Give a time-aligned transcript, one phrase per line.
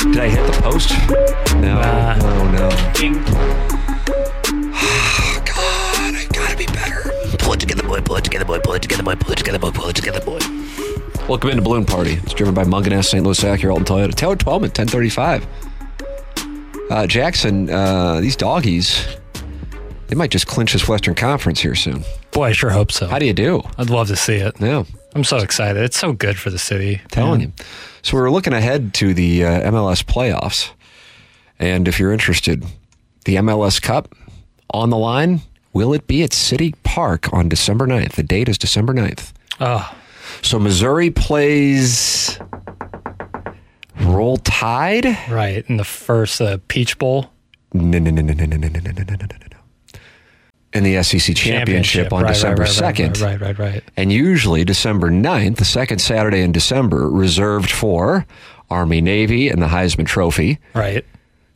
[0.00, 0.90] Did I hit the post?
[1.56, 1.78] No.
[1.78, 2.68] Uh, oh, no.
[4.72, 7.10] Oh, God, I gotta be better.
[7.38, 8.00] Pull it together, boy.
[8.00, 8.58] Pull it together, boy.
[8.60, 9.14] Pull it together, boy.
[9.16, 9.70] Pull it together, boy.
[9.70, 10.38] Pull it together, boy.
[11.28, 12.14] Welcome into Balloon Party.
[12.14, 13.22] It's driven by Mungenast, St.
[13.22, 14.14] Louis Acura, Alton Toyota.
[14.14, 15.46] Taylor Twellman, 1035.
[16.90, 19.06] Uh, Jackson, uh, these doggies,
[20.08, 22.04] they might just clinch this Western Conference here soon.
[22.32, 23.06] Boy, I sure hope so.
[23.06, 23.62] How do you do?
[23.76, 24.54] I'd love to see it.
[24.60, 25.82] Yeah, I'm so excited.
[25.82, 27.02] It's so good for the city.
[27.10, 27.52] telling you.
[28.02, 30.70] So we're looking ahead to the uh, MLS playoffs.
[31.58, 32.64] And if you're interested,
[33.24, 34.14] the MLS Cup
[34.70, 35.40] on the line,
[35.72, 38.12] will it be at City Park on December 9th?
[38.12, 39.32] The date is December 9th.
[39.60, 39.94] Oh,
[40.42, 42.38] So Missouri plays
[44.00, 45.04] Roll Tide?
[45.30, 45.64] right.
[45.68, 47.30] In the first uh, Peach Bowl.
[47.74, 49.49] No, no, no, no, no, no, no, no, no, no, no, no, no.
[50.72, 53.22] In the SEC Championship, on Right, right, December right, right, 2nd.
[53.22, 53.84] Right, right, right.
[53.96, 58.24] And usually December 9th, the second Saturday in December, reserved for
[58.70, 60.60] Army Navy and the Heisman Trophy.
[60.72, 61.04] Right.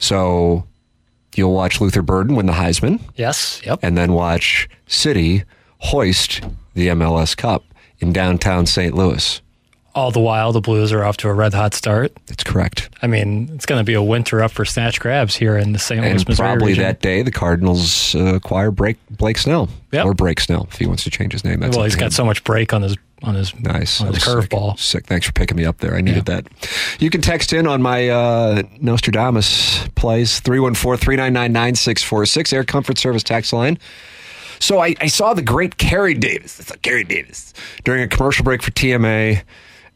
[0.01, 0.65] So
[1.37, 3.63] you'll watch Luther Burden win the Heisman Yes.
[3.65, 3.81] Yep.
[3.83, 5.45] and then watch City
[5.79, 6.41] hoist
[6.75, 7.63] the MLS Cup
[8.01, 8.95] in downtown St.
[8.95, 9.41] Louis.
[9.95, 12.13] All the while, the Blues are off to a red hot start.
[12.27, 12.91] That's correct.
[13.01, 15.79] I mean, it's going to be a winter up for snatch grabs here in the
[15.79, 16.01] St.
[16.01, 16.83] Louis, And Missouri probably region.
[16.85, 20.05] that day, the Cardinals uh, acquire Blake, Blake Snell Yep.
[20.05, 21.61] or Break Snell if he wants to change his name.
[21.61, 24.01] That's well, he's got so much break on his on his Nice.
[24.01, 24.51] on his was sick.
[24.51, 24.79] curveball.
[24.79, 25.07] Sick.
[25.07, 25.95] Thanks for picking me up there.
[25.95, 26.41] I needed Yeah.
[26.43, 26.47] that.
[26.99, 33.23] You can text in on my uh, Nostradamus plays 314 399 9646 Air Comfort Service
[33.23, 33.79] tax line.
[34.59, 36.61] So I, I saw the great Carey Davis.
[36.83, 37.53] Carey Davis
[37.85, 39.43] during a commercial break for TMA,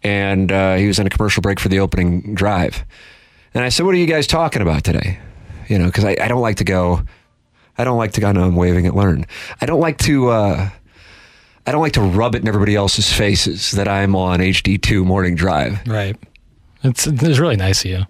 [0.03, 2.85] and uh, he was in a commercial break for the opening drive.
[3.55, 5.19] And I said, "What are you guys talking about today?"
[5.69, 7.03] You know, because I, I don't like to go.
[7.77, 8.33] I don't like to go.
[8.33, 9.27] No, I'm waving at Learn.
[9.61, 10.29] I don't like to.
[10.29, 10.71] Uh,
[11.67, 15.35] I don't like to rub it in everybody else's faces that I'm on HD2 morning
[15.35, 15.87] drive.
[15.87, 16.17] Right.
[16.83, 18.07] It's it's really nice of you.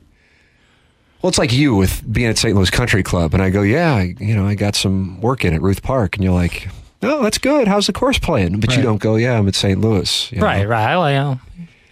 [1.20, 2.54] Well, it's like you with being at St.
[2.54, 5.60] Louis Country Club, and I go, yeah, you know, I got some work in at
[5.60, 6.68] Ruth Park, and you're like,
[7.02, 7.66] oh, that's good.
[7.66, 8.60] How's the course playing?
[8.60, 9.80] But you don't go, yeah, I'm at St.
[9.80, 10.30] Louis.
[10.30, 10.46] you know?
[10.46, 10.68] Right.
[10.68, 10.96] Right.
[10.96, 11.40] Well, know,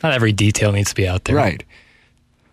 [0.07, 1.37] not every detail needs to be out there.
[1.37, 1.65] Right.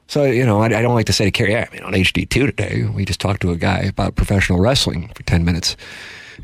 [0.08, 2.28] So, you know, I, I don't like to say to Carey, I mean, on HD2
[2.28, 5.75] today, we just talked to a guy about professional wrestling for 10 minutes.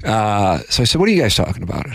[0.04, 1.86] Uh, so I said, what are you guys talking about?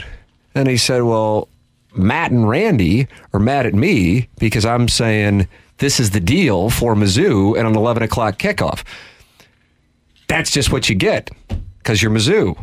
[0.54, 1.48] And he said, well,
[1.94, 5.48] Matt and Randy are mad at me because I'm saying
[5.78, 8.84] this is the deal for Mizzou and an 11 o'clock kickoff.
[10.28, 11.30] That's just what you get
[11.78, 12.58] because you're Mizzou.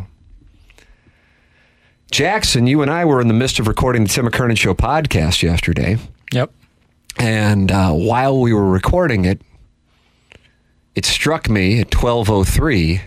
[2.11, 5.41] Jackson, you and I were in the midst of recording the Tim McKernan Show podcast
[5.43, 5.97] yesterday.
[6.31, 6.51] Yep.
[7.17, 9.41] And uh, while we were recording it,
[10.95, 13.01] it struck me at 12:03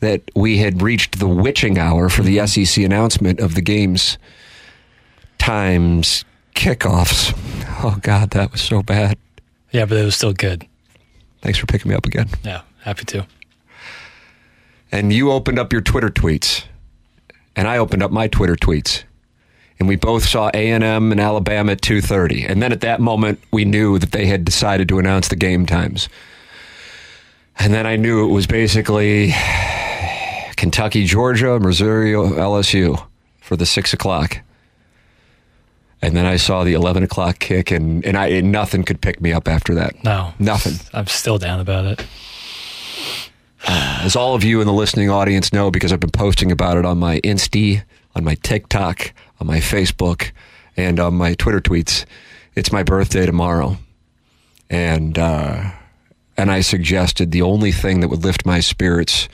[0.00, 4.18] that we had reached the witching hour for the SEC announcement of the game's
[5.38, 6.24] times
[6.54, 7.32] kickoffs.
[7.82, 9.18] Oh God, that was so bad.
[9.72, 10.66] Yeah, but it was still good.
[11.42, 12.28] Thanks for picking me up again.
[12.44, 12.62] Yeah.
[12.82, 13.26] Happy to.
[14.92, 16.64] And you opened up your Twitter tweets,
[17.56, 19.04] and I opened up my Twitter tweets.
[19.78, 22.48] And we both saw A&M and Alabama at 2:30.
[22.48, 25.66] And then at that moment we knew that they had decided to announce the game
[25.66, 26.08] times.
[27.58, 29.32] And then I knew it was basically
[30.56, 33.04] Kentucky, Georgia, Missouri, LSU
[33.40, 34.40] for the six o'clock.
[36.02, 39.22] And then I saw the 11 o'clock kick, and, and I and nothing could pick
[39.22, 40.04] me up after that.
[40.04, 40.34] No.
[40.38, 40.74] Nothing.
[40.92, 42.06] I'm still down about it.
[43.66, 46.84] As all of you in the listening audience know, because I've been posting about it
[46.84, 47.82] on my Insta,
[48.14, 50.32] on my TikTok, on my Facebook,
[50.76, 52.06] and on my Twitter tweets,
[52.54, 53.76] it's my birthday tomorrow.
[54.70, 55.70] And uh,
[56.36, 59.28] and I suggested the only thing that would lift my spirits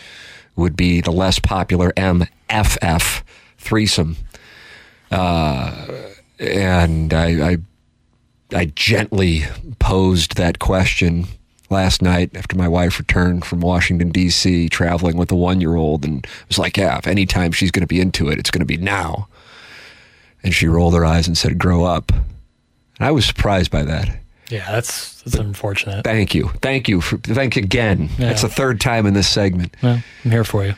[0.57, 3.23] would be the less popular MFF
[3.57, 4.17] threesome.
[5.11, 5.87] Uh,
[6.39, 7.57] and I, I
[8.53, 9.45] I gently
[9.79, 11.27] posed that question
[11.71, 14.69] last night after my wife returned from Washington D.C.
[14.71, 18.01] traveling with a one-year-old, and was like, "Yeah, if any time she's going to be
[18.01, 19.29] into it, it's going to be now."
[20.43, 22.21] And she rolled her eyes and said, "Grow up." And
[23.09, 24.09] I was surprised by that.
[24.49, 26.03] Yeah, that's that's unfortunate.
[26.05, 28.09] Thank you, thank you, for, thank you again.
[28.19, 28.29] Yeah.
[28.29, 29.75] That's the third time in this segment.
[29.83, 30.75] Well, I'm here for you.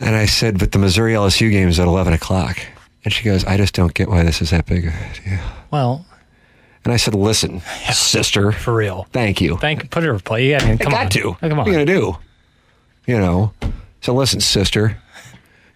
[0.00, 2.58] And I said, "But the Missouri LSU game is at eleven o'clock."
[3.04, 5.38] And she goes, "I just don't get why this is that big of a deal."
[5.70, 6.04] Well,
[6.84, 7.60] And I said, "Listen,
[7.92, 9.06] sister, For real.
[9.12, 9.56] thank you.
[9.58, 10.50] Thank put her play.
[10.50, 11.10] Yeah, I mean, I come got on.
[11.10, 11.22] to.
[11.28, 11.58] Oh, come on.
[11.58, 12.16] What are you gonna do?
[13.06, 13.52] You know.
[14.00, 14.98] So listen, sister.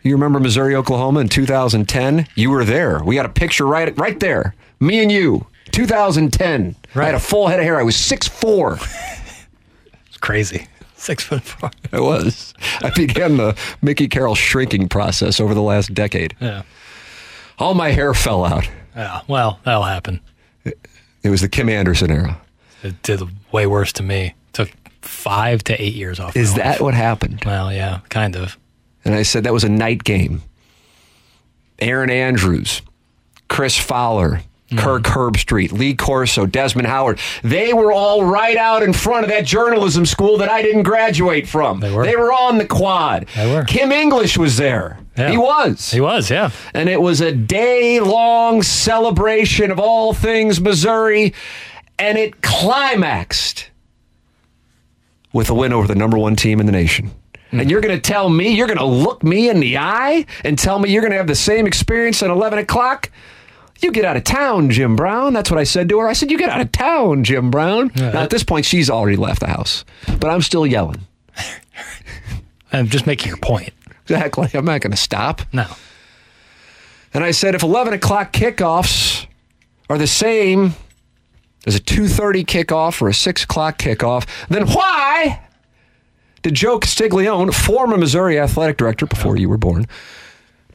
[0.07, 2.29] You remember Missouri, Oklahoma in 2010?
[2.37, 3.03] You were there.
[3.03, 4.55] We got a picture right right there.
[4.79, 5.47] Me and you.
[5.73, 6.77] 2010.
[6.95, 7.81] I had a full head of hair.
[7.81, 8.81] I was 6'4".
[10.07, 10.67] It's crazy.
[10.95, 11.71] Six foot four.
[11.93, 12.55] I was.
[12.81, 16.35] I began the Mickey Carroll shrinking process over the last decade.
[16.41, 16.63] Yeah.
[17.59, 18.67] All my hair fell out.
[18.97, 19.21] Yeah.
[19.29, 20.21] Well, that'll happen.
[20.65, 22.41] It was the Kim Anderson era.
[22.83, 23.21] It did
[23.53, 24.35] way worse to me.
[24.55, 24.71] Took
[25.03, 26.35] five to eight years off.
[26.35, 27.43] Is my that what happened?
[27.45, 28.57] Well, yeah, kind of.
[29.07, 30.43] And I said that was a night game.
[31.79, 32.83] Erin Andrews,
[33.49, 34.41] Chris Fowler,
[34.77, 37.21] Kirk Herbstreit, Lee Corso, Desmond Howard.
[37.45, 41.47] They were all right out in front of that journalism school that I didn't graduate
[41.47, 41.79] from.
[41.79, 42.33] They were.
[42.33, 43.29] on the quad.
[43.37, 43.63] They were.
[43.63, 44.99] Kim English was there.
[45.17, 45.31] Yeah.
[45.31, 45.93] He was.
[45.93, 46.51] He was, yeah.
[46.75, 51.33] and it was a day long celebration of all things Missouri,
[51.97, 53.71] and it climaxed
[55.33, 57.13] with a win over the number one team in the nation.
[57.61, 60.59] And you're going to tell me, you're going to look me in the eye and
[60.59, 63.11] tell me you're going to have the same experience at 11 o'clock?
[63.81, 65.33] You get out of town, Jim Brown.
[65.33, 66.09] That's what I said to her.
[66.09, 67.93] I said, You get out of town, Jim Brown.
[67.97, 69.85] now, at this point, she's already left the house,
[70.19, 71.07] but I'm still yelling.
[72.73, 73.73] I'm just making a point.
[74.03, 74.49] Exactly.
[74.55, 75.43] I'm not going to stop.
[75.53, 75.67] No.
[77.13, 79.27] And I said, if 11 o'clock kickoffs
[79.89, 80.75] are the same
[81.67, 85.46] as a 2.30 kickoff or a 6 o'clock kickoff, then why
[86.47, 89.85] did Joe Castiglione, former Missouri athletic director before you were born,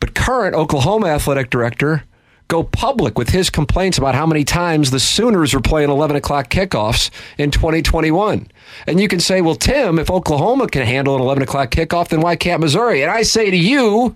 [0.02, 2.04] but current Oklahoma athletic director,
[2.50, 6.50] go public with his complaints about how many times the Sooners were playing 11 o'clock
[6.50, 8.50] kickoffs in 2021.
[8.86, 12.20] And you can say, well, Tim, if Oklahoma can handle an 11 o'clock kickoff, then
[12.20, 13.02] why can't Missouri?
[13.02, 14.14] And I say to you,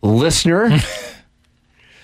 [0.00, 0.78] listener,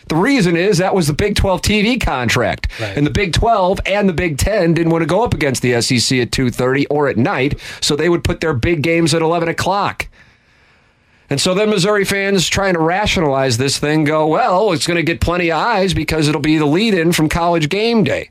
[0.09, 2.69] the reason is that was the Big 12 TV contract.
[2.81, 2.97] Right.
[2.97, 5.81] And the Big 12 and the Big 10 didn't want to go up against the
[5.81, 9.49] SEC at 2.30 or at night, so they would put their big games at 11
[9.49, 10.09] o'clock.
[11.31, 15.03] And so then Missouri fans trying to rationalize this thing go, well, it's going to
[15.03, 18.29] get plenty of eyes because it'll be the lead in from college game day.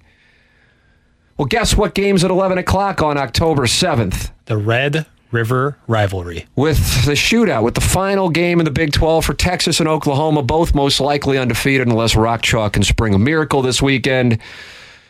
[1.35, 4.29] Well, guess what game's at 11 o'clock on October 7th?
[4.45, 6.47] The Red River rivalry.
[6.55, 10.43] With the shootout, with the final game in the Big 12 for Texas and Oklahoma,
[10.43, 14.39] both most likely undefeated unless Rock Chalk can spring a miracle this weekend.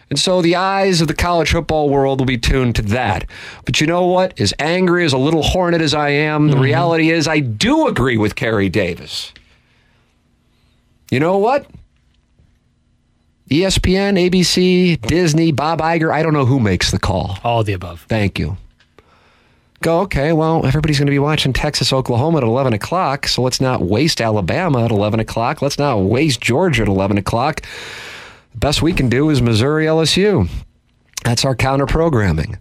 [0.10, 3.26] And so the eyes of the college football world will be tuned to that.
[3.64, 4.40] But you know what?
[4.40, 6.64] As angry as a little hornet as I am, the mm-hmm.
[6.64, 9.32] reality is I do agree with Carey Davis.
[11.10, 11.66] You know what?
[13.50, 17.38] ESPN, ABC, Disney, Bob Iger, I don't know who makes the call.
[17.44, 18.06] All of the above.
[18.08, 18.58] Thank you.
[19.82, 23.60] Go, okay, well, everybody's going to be watching Texas, Oklahoma at 11 o'clock, so let's
[23.60, 25.62] not waste Alabama at 11 o'clock.
[25.62, 27.62] Let's not waste Georgia at 11 o'clock.
[28.52, 30.48] The best we can do is Missouri, LSU.
[31.24, 32.60] That's our counter programming.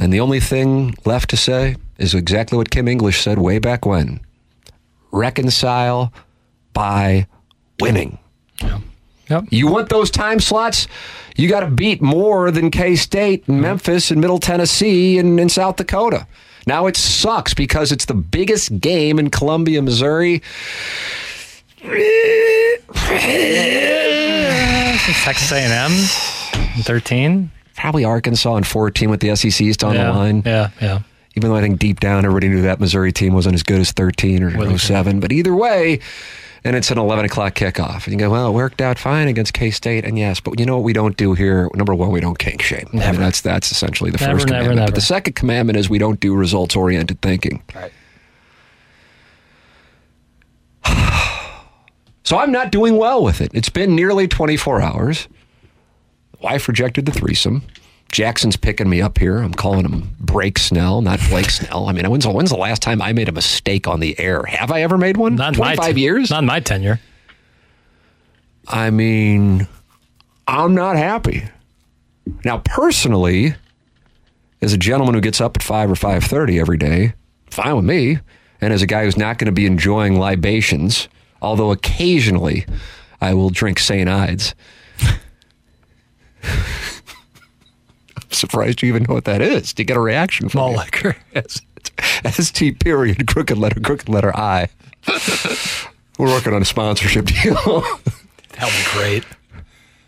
[0.00, 3.86] And the only thing left to say is exactly what Kim English said way back
[3.86, 4.20] when
[5.12, 6.12] reconcile
[6.72, 7.26] by
[7.80, 8.18] winning.
[9.28, 9.44] Yep.
[9.50, 10.88] You want those time slots?
[11.40, 13.62] You got to beat more than K State and mm-hmm.
[13.62, 16.26] Memphis and Middle Tennessee and, and South Dakota.
[16.66, 20.42] Now it sucks because it's the biggest game in Columbia, Missouri.
[25.24, 25.90] Texas A&M,
[26.82, 27.50] 13.
[27.74, 30.04] Probably Arkansas and 14 with the SEC East on yeah.
[30.04, 30.42] the line.
[30.44, 31.00] Yeah, yeah.
[31.40, 33.92] Even though I think deep down everybody knew that Missouri team wasn't as good as
[33.92, 35.20] 13 or Wasn't 07.
[35.20, 36.00] But either way,
[36.64, 38.04] and it's an 11 o'clock kickoff.
[38.04, 40.04] And you go, well, it worked out fine against K State.
[40.04, 41.70] And yes, but you know what we don't do here?
[41.74, 42.86] Number one, we don't kink shame.
[42.92, 44.76] Mean, that's, that's essentially the Never, first never, commandment.
[44.80, 44.92] never.
[44.92, 47.62] But the second commandment is we don't do results oriented thinking.
[47.74, 47.92] Right.
[52.22, 53.50] So I'm not doing well with it.
[53.54, 55.26] It's been nearly 24 hours.
[56.40, 57.62] Wife rejected the threesome.
[58.12, 59.38] Jackson's picking me up here.
[59.38, 61.88] I'm calling him Blake Snell, not Blake Snell.
[61.88, 64.42] I mean, when's, when's the last time I made a mistake on the air?
[64.44, 65.36] Have I ever made one?
[65.36, 66.30] Not in my 25 ten- years?
[66.30, 67.00] Not in my tenure.
[68.66, 69.68] I mean,
[70.46, 71.44] I'm not happy.
[72.44, 73.54] Now, personally,
[74.60, 77.14] as a gentleman who gets up at 5 or 5.30 every day,
[77.50, 78.18] fine with me.
[78.60, 81.08] And as a guy who's not going to be enjoying libations,
[81.40, 82.66] although occasionally
[83.20, 84.08] I will drink St.
[84.08, 84.54] Ides.
[88.30, 89.72] Surprised you even know what that is.
[89.74, 90.78] To get a reaction from Malt you.
[90.78, 91.16] liquor.
[91.34, 91.60] S-
[92.24, 94.68] S-T period, crooked letter, crooked letter I.
[96.18, 97.54] We're working on a sponsorship deal.
[98.52, 99.24] That'll be great.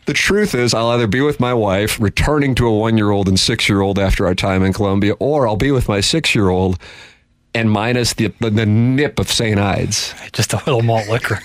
[0.06, 3.28] The truth is, I'll either be with my wife, returning to a one year old
[3.28, 6.34] and six year old after our time in Colombia, or I'll be with my six
[6.34, 6.78] year old
[7.54, 9.58] and minus the, the, the nip of St.
[9.58, 10.14] Ides.
[10.32, 11.38] Just a little malt liquor.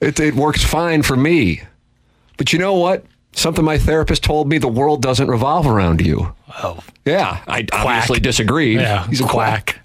[0.00, 1.62] It, it works fine for me.
[2.36, 3.04] But you know what?
[3.32, 6.34] Something my therapist told me: the world doesn't revolve around you.
[6.62, 8.74] Oh, Yeah, I obviously disagree.
[8.76, 9.06] yeah.
[9.06, 9.78] He's a quack.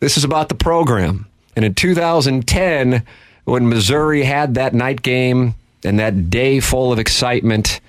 [0.00, 1.26] This is about the program.
[1.56, 3.04] And in 2010,
[3.44, 7.80] when Missouri had that night game and that day full of excitement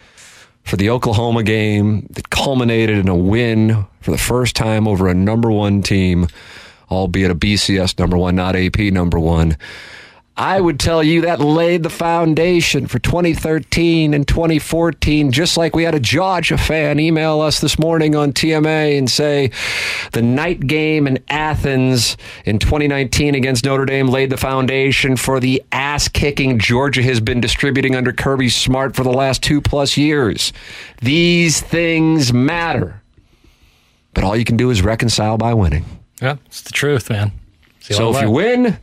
[0.64, 5.14] for the Oklahoma game that culminated in a win for the first time over a
[5.14, 6.28] number one team,
[6.90, 9.58] albeit a BCS number one, not AP number one.
[10.38, 15.84] I would tell you that laid the foundation for 2013 and 2014, just like we
[15.84, 19.52] had a Georgia fan email us this morning on TMA and say
[20.12, 25.64] the night game in Athens in 2019 against Notre Dame laid the foundation for the
[25.72, 30.52] ass kicking Georgia has been distributing under Kirby Smart for the last two plus years.
[31.02, 33.02] These things matter.
[34.14, 35.86] But all you can do is reconcile by winning.
[36.22, 37.32] yeah, it's the truth, man.
[37.80, 38.78] So if you win,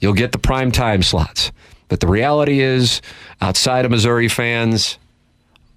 [0.00, 1.52] you'll get the prime time slots.
[1.88, 3.00] But the reality is,
[3.40, 4.98] outside of Missouri fans,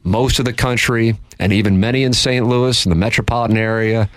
[0.04, 2.46] most of the country, and even many in St.
[2.46, 4.10] Louis and the metropolitan area,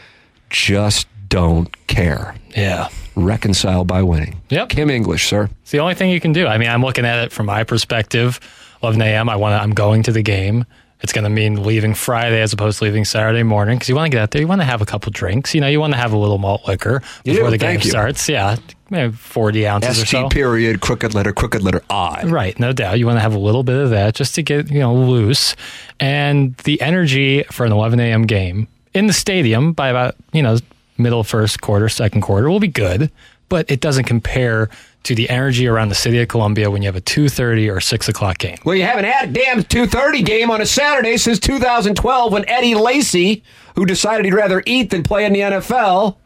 [0.50, 2.34] just don't care.
[2.56, 4.40] yeah, Reconcile by winning.
[4.50, 4.70] Yep.
[4.70, 5.49] Kim English, sir.
[5.62, 6.46] it's the only thing you can do.
[6.49, 8.40] I mean, I'm looking at it from my perspective.
[8.82, 9.28] 11 a.m.
[9.28, 9.54] I want.
[9.62, 10.64] I'm going to the game.
[11.00, 14.06] It's going to mean leaving Friday as opposed to leaving Saturday morning because you want
[14.11, 14.40] to get out there.
[14.40, 15.54] You want to have a couple drinks.
[15.54, 18.28] You know, you want to have a little malt liquor before do, the game starts.
[18.28, 18.56] Yeah,
[18.91, 20.29] maybe 40 ounces or ST so.
[20.29, 22.25] period, crooked letter, crooked letter I.
[22.25, 22.99] Right, no doubt.
[22.99, 25.57] You want to have a little bit of that just to get you know loose,
[26.00, 28.23] and the energy for an 11 a.m.
[28.23, 30.59] game in the stadium by about you know
[30.99, 33.11] middle first quarter, second quarter will be good,
[33.49, 34.71] but it doesn't compare
[35.05, 38.09] to the energy around the city of Columbia when you have a 2:30 or 6
[38.09, 38.57] o'clock game.
[38.64, 42.75] Well, you haven't had a damn 2.30 game on a Saturday since 2012 when Eddie
[42.75, 43.43] Lacy,
[43.76, 46.17] who decided he'd rather eat than play in the NFL,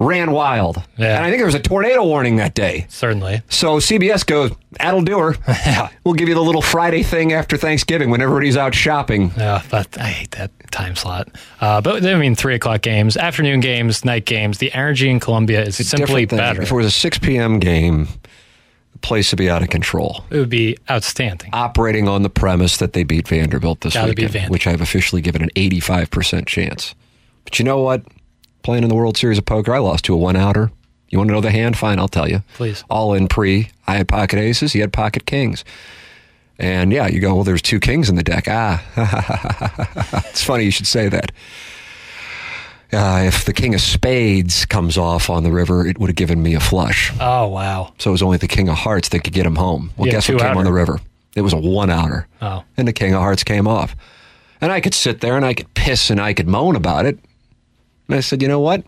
[0.00, 0.82] ran wild.
[0.96, 1.16] Yeah.
[1.16, 2.86] And I think there was a tornado warning that day.
[2.88, 5.34] Certainly, So CBS goes, that'll do her.
[6.04, 9.30] We'll give you the little Friday thing after Thanksgiving when everybody's out shopping.
[9.36, 11.28] yeah, but I hate that time slot.
[11.60, 14.58] Uh, but I mean, three o'clock games, afternoon games, night games.
[14.58, 16.62] The energy in Columbia is simply Different better.
[16.62, 17.58] If it was a 6 p.m.
[17.58, 18.08] game,
[18.92, 20.24] the place would be out of control.
[20.30, 21.50] it would be outstanding.
[21.52, 25.42] Operating on the premise that they beat Vanderbilt this Gotta weekend, which I've officially given
[25.42, 26.94] an 85% chance.
[27.44, 28.02] But you know what?
[28.62, 30.70] Playing in the World Series of Poker, I lost to a one outer.
[31.08, 31.76] You want to know the hand?
[31.76, 32.42] Fine, I'll tell you.
[32.54, 32.84] Please.
[32.88, 33.70] All in pre.
[33.86, 35.64] I had pocket aces, he had pocket kings.
[36.58, 38.44] And yeah, you go, well, there's two kings in the deck.
[38.46, 38.84] Ah,
[40.30, 41.32] it's funny you should say that.
[42.92, 46.42] Uh, if the king of spades comes off on the river, it would have given
[46.42, 47.12] me a flush.
[47.20, 47.94] Oh wow!
[47.98, 49.92] So it was only the king of hearts that could get him home.
[49.96, 50.98] Well, Yeah, guess what came on the river?
[51.36, 52.26] It was a one outer.
[52.42, 52.64] Oh.
[52.76, 53.94] And the king of hearts came off.
[54.60, 57.18] And I could sit there and I could piss and I could moan about it.
[58.10, 58.84] And I said, you know what?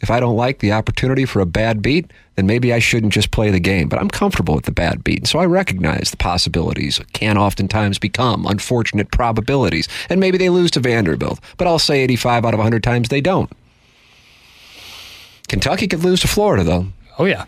[0.00, 3.30] If I don't like the opportunity for a bad beat, then maybe I shouldn't just
[3.30, 3.88] play the game.
[3.88, 5.20] But I'm comfortable with the bad beat.
[5.20, 9.88] And so I recognize the possibilities can oftentimes become unfortunate probabilities.
[10.10, 11.40] And maybe they lose to Vanderbilt.
[11.56, 13.50] But I'll say 85 out of 100 times they don't.
[15.48, 16.88] Kentucky could lose to Florida, though.
[17.18, 17.46] Oh yeah,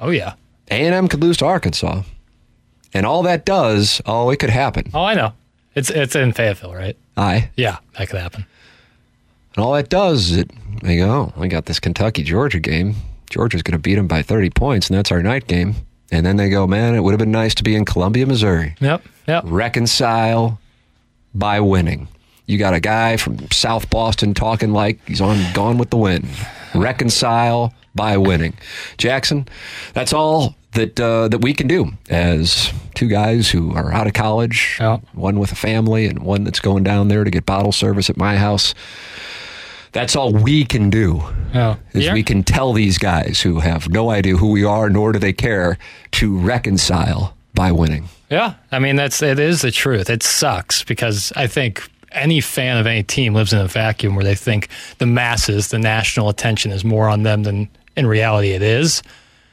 [0.00, 0.34] oh yeah.
[0.70, 2.02] A&M could lose to Arkansas.
[2.92, 4.90] And all that does, oh, it could happen.
[4.94, 5.32] Oh, I know.
[5.74, 6.96] It's it's in Fayetteville, right?
[7.16, 7.50] Aye.
[7.56, 8.46] Yeah, that could happen.
[9.56, 10.50] And all that does is it,
[10.82, 12.94] they go, oh, I got this Kentucky Georgia game.
[13.30, 15.74] Georgia's going to beat them by 30 points, and that's our night game.
[16.12, 18.76] And then they go, man, it would have been nice to be in Columbia, Missouri.
[18.80, 19.42] Yep, yep.
[19.46, 20.60] Reconcile
[21.34, 22.06] by winning.
[22.46, 26.28] You got a guy from South Boston talking like he's on Gone with the Wind.
[26.74, 28.54] Reconcile by winning.
[28.98, 29.48] Jackson,
[29.94, 34.12] that's all that uh, that we can do as two guys who are out of
[34.12, 34.98] college, Yeah.
[35.14, 38.16] one with a family and one that's going down there to get bottle service at
[38.16, 38.74] my house.
[39.96, 41.22] That's all we can do.
[41.54, 42.12] Oh, Is yeah.
[42.12, 45.32] we can tell these guys who have no idea who we are, nor do they
[45.32, 45.78] care,
[46.12, 48.08] to reconcile by winning.
[48.30, 50.10] Yeah, I mean that's it is the truth.
[50.10, 54.24] It sucks because I think any fan of any team lives in a vacuum where
[54.24, 58.62] they think the masses, the national attention is more on them than in reality it
[58.62, 59.02] is.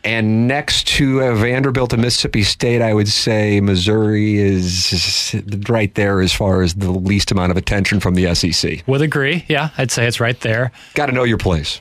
[0.03, 5.33] And next to uh, Vanderbilt and Mississippi State, I would say Missouri is
[5.69, 8.85] right there as far as the least amount of attention from the SEC.
[8.85, 9.45] Would agree.
[9.47, 10.71] Yeah, I'd say it's right there.
[10.95, 11.79] Got to know your place.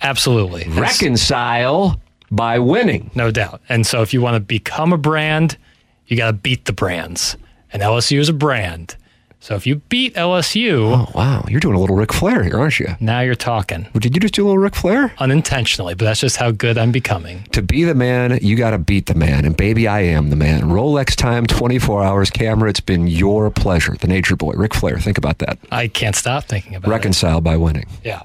[0.00, 0.64] Absolutely.
[0.68, 3.10] Reconcile by winning.
[3.14, 3.60] No doubt.
[3.68, 5.58] And so if you want to become a brand,
[6.06, 7.36] you got to beat the brands.
[7.72, 8.96] And LSU is a brand.
[9.44, 11.44] So if you beat LSU, Oh, wow.
[11.48, 12.94] You're doing a little Ric Flair here, aren't you?
[13.00, 13.88] now you're talking.
[13.92, 15.12] Did you just do a little Ric Flair?
[15.18, 17.42] Unintentionally, but that's just how good I'm becoming.
[17.50, 19.44] To be the man, you got to beat the man.
[19.44, 20.62] And baby, I am the man.
[20.62, 22.70] Rolex time, 24 hours camera.
[22.70, 23.96] It's been your pleasure.
[23.96, 24.98] The Nature Boy, Ric Flair.
[25.00, 25.58] Think about that.
[25.72, 26.92] I can't stop thinking about it.
[26.92, 27.86] Reconcile by winning.
[28.04, 28.22] Yeah.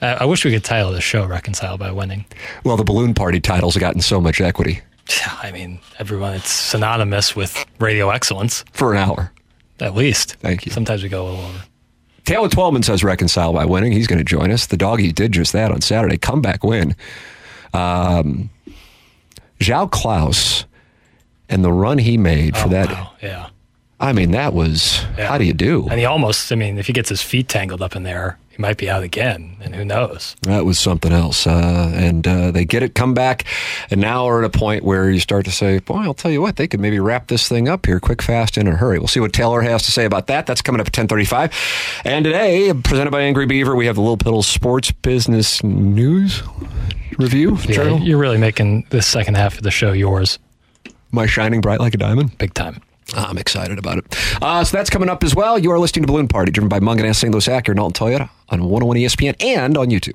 [0.00, 2.24] I, I wish we could title the show Reconcile by Winning.
[2.64, 4.80] Well, the balloon party titles have gotten so much equity.
[5.42, 9.30] I mean, everyone, it's synonymous with radio excellence, for an hour.
[9.80, 10.36] At least.
[10.36, 10.72] Thank you.
[10.72, 11.62] Sometimes we go a little over.
[12.24, 13.92] Taylor Twellman says reconcile by winning.
[13.92, 14.66] He's going to join us.
[14.66, 16.16] The doggy did just that on Saturday.
[16.16, 16.96] Comeback win.
[17.74, 18.50] Um,
[19.60, 20.64] João Klauss
[21.48, 22.88] and the run he made for Oh, that.
[22.90, 23.10] wow.
[23.22, 23.48] Yeah.
[24.00, 25.28] I mean, that was, Yeah.
[25.28, 25.86] how do you do?
[25.90, 28.62] And he almost, I mean, if he gets his feet tangled up in there, he
[28.62, 29.56] might be out again.
[29.60, 30.36] And who knows?
[30.42, 31.44] That was something else.
[31.44, 33.44] Uh, and uh, they get it, come back,
[33.90, 36.40] and now we're at a point where you start to say, boy, I'll tell you
[36.40, 38.98] what, they could maybe wrap this thing up here quick, fast, in a hurry.
[38.98, 40.46] We'll see what Taylor has to say about that.
[40.46, 42.02] That's coming up at 1035.
[42.04, 46.42] And today, presented by Angry Beaver, we have the Little Piddle Sports Business News
[47.18, 47.58] Review.
[47.66, 50.38] Yeah, you're really making this second half of the show yours.
[51.10, 52.38] My shining bright like a diamond.
[52.38, 52.80] Big time.
[53.12, 54.04] I'm excited about it.
[54.42, 55.58] Uh, so that's coming up as well.
[55.58, 57.32] You are listening to Balloon Party, driven by Mungenast St.
[57.32, 60.14] Louis Acura, Alton Toyota on 101 ESPN and on YouTube.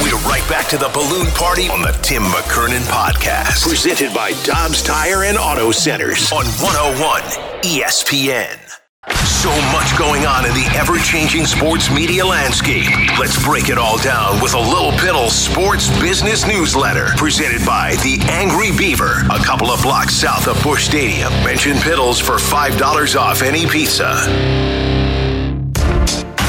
[0.00, 3.62] We're right back to the balloon party on the Tim McKernan podcast.
[3.66, 7.22] Presented by Dobbs Tire and Auto Centers on 101
[7.62, 8.67] ESPN.
[9.06, 12.88] So much going on in the ever changing sports media landscape.
[13.18, 18.18] Let's break it all down with a Little Piddle Sports Business Newsletter presented by The
[18.28, 21.32] Angry Beaver, a couple of blocks south of Busch Stadium.
[21.44, 24.97] Mention Piddles for $5 off any pizza.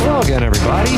[0.01, 0.91] Hello again, everybody.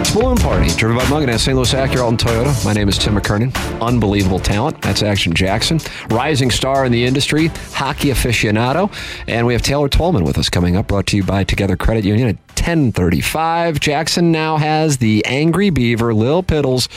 [0.00, 1.56] It's Balloon Party, driven by Mungenast St.
[1.56, 2.64] Louis Acura, Alton Toyota.
[2.64, 3.52] My name is Tim McKernan.
[3.80, 4.80] Unbelievable talent.
[4.80, 5.80] That's Action Jackson.
[6.08, 8.92] Rising star in the industry, hockey aficionado.
[9.26, 12.04] And we have Taylor Twellman with us coming up, brought to you by Together Credit
[12.04, 13.80] Union at 1035.
[13.80, 16.88] Jackson now has the Angry Beaver, Lil Piddles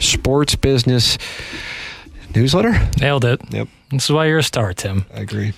[0.00, 1.16] Sports Business
[2.34, 2.74] newsletter.
[3.00, 3.40] Nailed it.
[3.50, 3.68] Yep.
[3.90, 5.06] This is why you're a star, Tim.
[5.14, 5.54] I agree.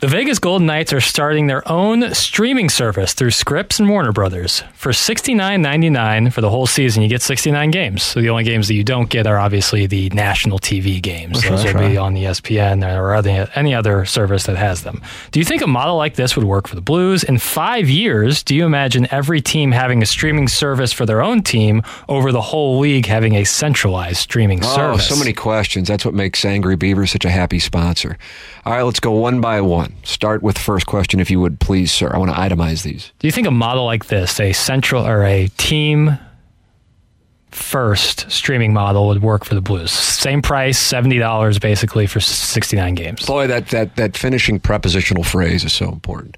[0.00, 4.62] The Vegas Golden Knights are starting their own streaming service through Scripps and Warner Brothers.
[4.74, 8.04] For $69.99 for the whole season, you get 69 games.
[8.04, 11.40] So the only games that you don't get are obviously the national TV games.
[11.40, 11.80] Sure, Those will sure.
[11.80, 15.02] be on ESPN or other, any other service that has them.
[15.32, 17.24] Do you think a model like this would work for the Blues?
[17.24, 21.42] In five years, do you imagine every team having a streaming service for their own
[21.42, 24.78] team over the whole league having a centralized streaming oh, service?
[24.78, 25.08] Oh, service?
[25.08, 25.88] so many questions.
[25.88, 28.16] That's what makes Angry Beaver such a happy sponsor.
[28.64, 29.87] All right, let's go one by one.
[30.02, 32.10] Start with the first question, if you would, please, sir.
[32.12, 33.12] I want to itemize these.
[33.18, 36.18] Do you think a model like this, a central or a team
[37.50, 39.90] first streaming model, would work for the Blues?
[39.90, 43.26] Same price, seventy dollars basically for sixty nine games.
[43.26, 46.36] Boy, that, that, that finishing prepositional phrase is so important.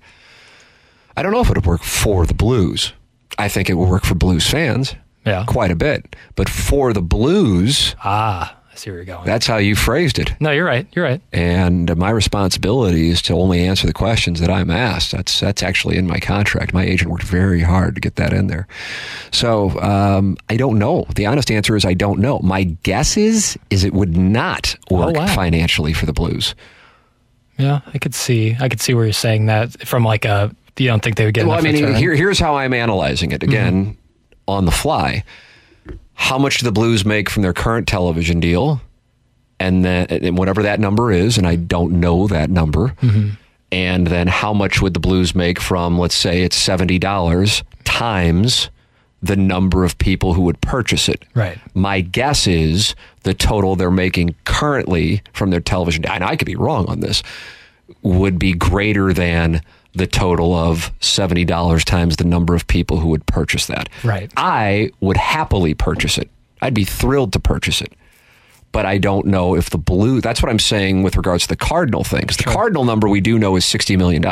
[1.17, 2.93] I don't know if it would work for the Blues.
[3.39, 4.95] I think it would work for Blues fans
[5.27, 5.45] Yeah.
[5.47, 6.15] quite a bit.
[6.37, 9.25] But for the Blues, Ah, see where you're going.
[9.27, 10.35] that's how you phrased it.
[10.41, 10.87] no, you're right.
[10.93, 11.21] You're right.
[11.33, 15.13] And my responsibility is to only answer the questions that I'm asked.
[15.13, 16.73] That's that's actually in my contract.
[16.75, 18.67] My agent worked very hard to get that in there.
[19.33, 21.07] So um, I don't know.
[21.15, 22.39] The honest answer is I don't know.
[22.41, 25.27] My guess is is it would not work Oh, wow.
[25.35, 26.55] financially for the Blues.
[27.59, 28.57] Yeah, I could see.
[28.59, 30.55] I could see where you're saying that from like a.
[30.79, 31.95] You don't think they would get Well, I mean, return?
[31.97, 33.93] here, here's how I'm analyzing it again Mm-hmm.
[34.49, 35.25] on the fly.
[36.15, 38.81] How much do the Blues make from their current television deal?
[39.59, 42.89] And then and whatever that number is, and I don't know that number.
[43.03, 43.31] Mm-hmm.
[43.73, 48.71] And then how much would the Blues make from, let's say it's $70 times
[49.23, 51.25] the number of people who would purchase it?
[51.35, 51.59] Right.
[51.75, 56.57] My guess is the total they're making currently from their television, and I could be
[56.57, 57.23] wrong on this,
[58.03, 59.61] would be greater than
[59.93, 63.89] the total of $70 times the number of people who would purchase that.
[64.05, 64.33] Right.
[64.37, 66.31] I would happily purchase it.
[66.63, 67.93] I'd be thrilled to purchase it.
[68.73, 71.57] But I don't know if the blue, that's what I'm saying with regards to the
[71.57, 72.27] Cardinal thing.
[72.27, 74.23] the Cardinal number we do know is $60 million.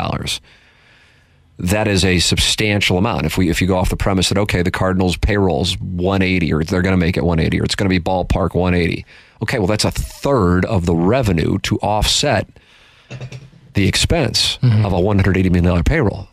[1.61, 3.25] That is a substantial amount.
[3.25, 6.63] If we if you go off the premise that okay, the Cardinals payroll's 180 or
[6.63, 9.05] they're going to make it 180 or it's going to be ballpark 180.
[9.41, 12.47] Okay, well that's a third of the revenue to offset
[13.79, 14.85] the expense mm-hmm.
[14.85, 16.27] of a $180 million payroll.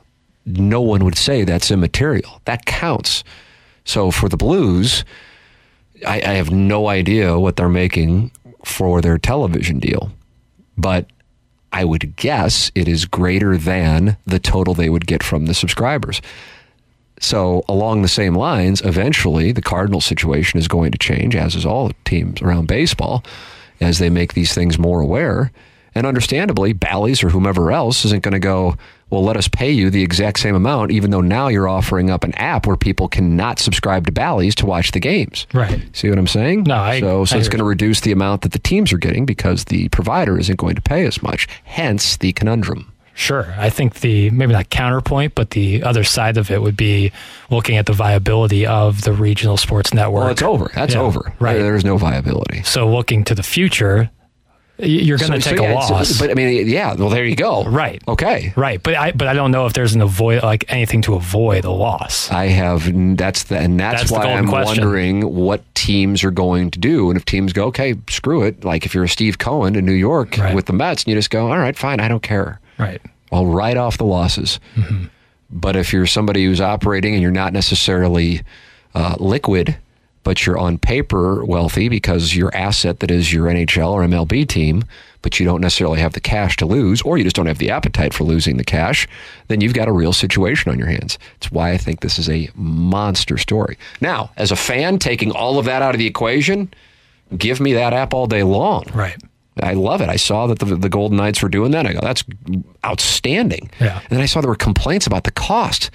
[0.47, 2.41] No one would say that's immaterial.
[2.45, 3.23] That counts.
[3.85, 5.05] So for the Blues,
[6.05, 8.33] I, I have no idea what they're making
[8.65, 10.11] for their television deal,
[10.77, 11.07] but
[11.73, 16.21] I would guess it is greater than the total they would get from the subscribers.
[17.21, 21.65] So, along the same lines, eventually the Cardinal situation is going to change, as is
[21.65, 23.25] all teams around baseball,
[23.81, 25.53] as they make these things more aware.
[25.97, 28.77] And understandably, Bally's or whomever else isn't going to go,
[29.09, 32.23] well, let us pay you the exact same amount, even though now you're offering up
[32.23, 35.47] an app where people cannot subscribe to Bally's to watch the games.
[35.55, 35.81] Right.
[35.97, 36.65] See what I'm saying?
[36.65, 38.99] No, I- so so I it's going to reduce the amount that the teams are
[38.99, 41.49] getting because the provider isn't going to pay as much.
[41.65, 42.93] Hence the conundrum.
[43.15, 43.55] Sure.
[43.57, 47.13] I think the maybe not counterpoint, but the other side of it would be
[47.49, 50.25] looking at the viability of the regional sports network.
[50.25, 50.71] Well, it's over.
[50.75, 51.33] That's Yeah, over.
[51.41, 51.55] Right.
[51.55, 52.63] There- There's no viability.
[52.65, 54.11] So looking to the future,
[54.79, 56.19] You're going to So- take so, a yeah, it's- loss.
[56.19, 56.95] But I mean, yeah.
[56.95, 57.65] Well, there you go.
[57.65, 58.03] Right.
[58.07, 58.53] Okay.
[58.57, 61.65] right, but I but I don't know if there's an avoid like anything to avoid
[61.65, 62.31] a loss.
[62.31, 62.91] I have.
[63.17, 64.83] That's the and that's, That's why I'm question.
[64.85, 68.65] wondering what teams are going to do, and if teams go, okay, screw it.
[68.65, 70.55] Like if you're a Steve Cohen in New York Right.
[70.55, 72.61] with the Mets, and you just go, all right, fine, I don't care.
[72.79, 73.01] Right.
[73.33, 74.61] I'll write off the losses.
[74.77, 75.07] Mm-hmm.
[75.51, 78.43] But if you're somebody who's operating and you're not necessarily
[78.95, 79.77] uh, liquid,
[80.27, 84.83] but you're on paper wealthy because your asset that is your NHL or MLB team,
[85.23, 87.71] but you don't necessarily have the cash to lose, or you just don't have the
[87.71, 89.07] appetite for losing the cash,
[89.47, 91.17] then you've got a real situation on your hands.
[91.37, 93.79] It's why I think this is a monster story.
[94.01, 96.75] Now, as a fan, taking all of that out of the equation,
[97.39, 98.83] give me that app all day long.
[98.93, 99.17] Right.
[99.63, 100.09] I love it.
[100.09, 101.87] I saw that the, the Golden Knights were doing that.
[101.87, 102.25] I go, that's
[102.85, 103.71] outstanding.
[103.81, 104.01] Yeah.
[104.01, 105.91] And then I saw there were complaints about the cost.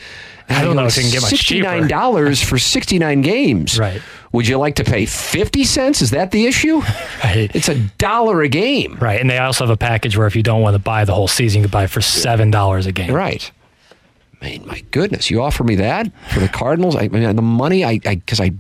[0.50, 1.38] And I don't go, know if it can get much cheaper.
[1.38, 3.78] Sixty-nine dollars for sixty-nine games.
[3.78, 4.02] Right.
[4.32, 6.02] Would you like to pay fifty cents?
[6.02, 6.82] Is that the issue?
[7.24, 7.56] Right.
[7.56, 8.98] It's a dollar a game.
[9.00, 9.22] Right.
[9.22, 11.28] And they also have a package where if you don't want to buy the whole
[11.28, 13.14] season, you can buy it for seven dollars a game.
[13.14, 13.50] Right.
[14.42, 16.96] I mean, my goodness, you offer me that for the Cardinals?
[16.96, 18.52] I, I mean, the money I because I,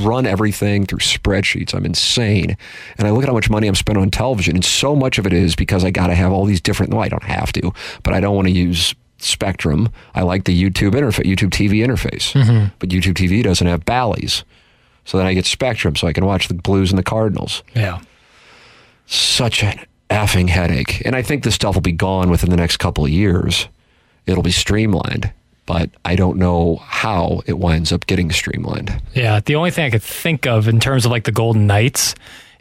[0.00, 1.74] run everything through spreadsheets.
[1.74, 2.56] I'm insane,
[2.98, 5.26] and I look at how much money I'm spending on television, and so much of
[5.26, 6.92] it is because I got to have all these different.
[6.92, 9.88] Well, I don't have to, but I don't want to use Spectrum.
[10.14, 14.44] I like the YouTube interface, YouTube TV interface, but YouTube TV doesn't have Bally's.
[15.04, 18.00] So then I get Spectrum, so I can watch the Blues and the Cardinals Yeah.
[19.06, 21.02] such an effing headache.
[21.04, 23.68] And I think this stuff will be gone within the next couple of years.
[24.26, 25.32] It'll be streamlined,
[25.66, 29.00] but I don't know how it winds up getting streamlined.
[29.14, 29.40] Yeah.
[29.44, 32.14] The only thing I could think of in terms of like the Golden Knights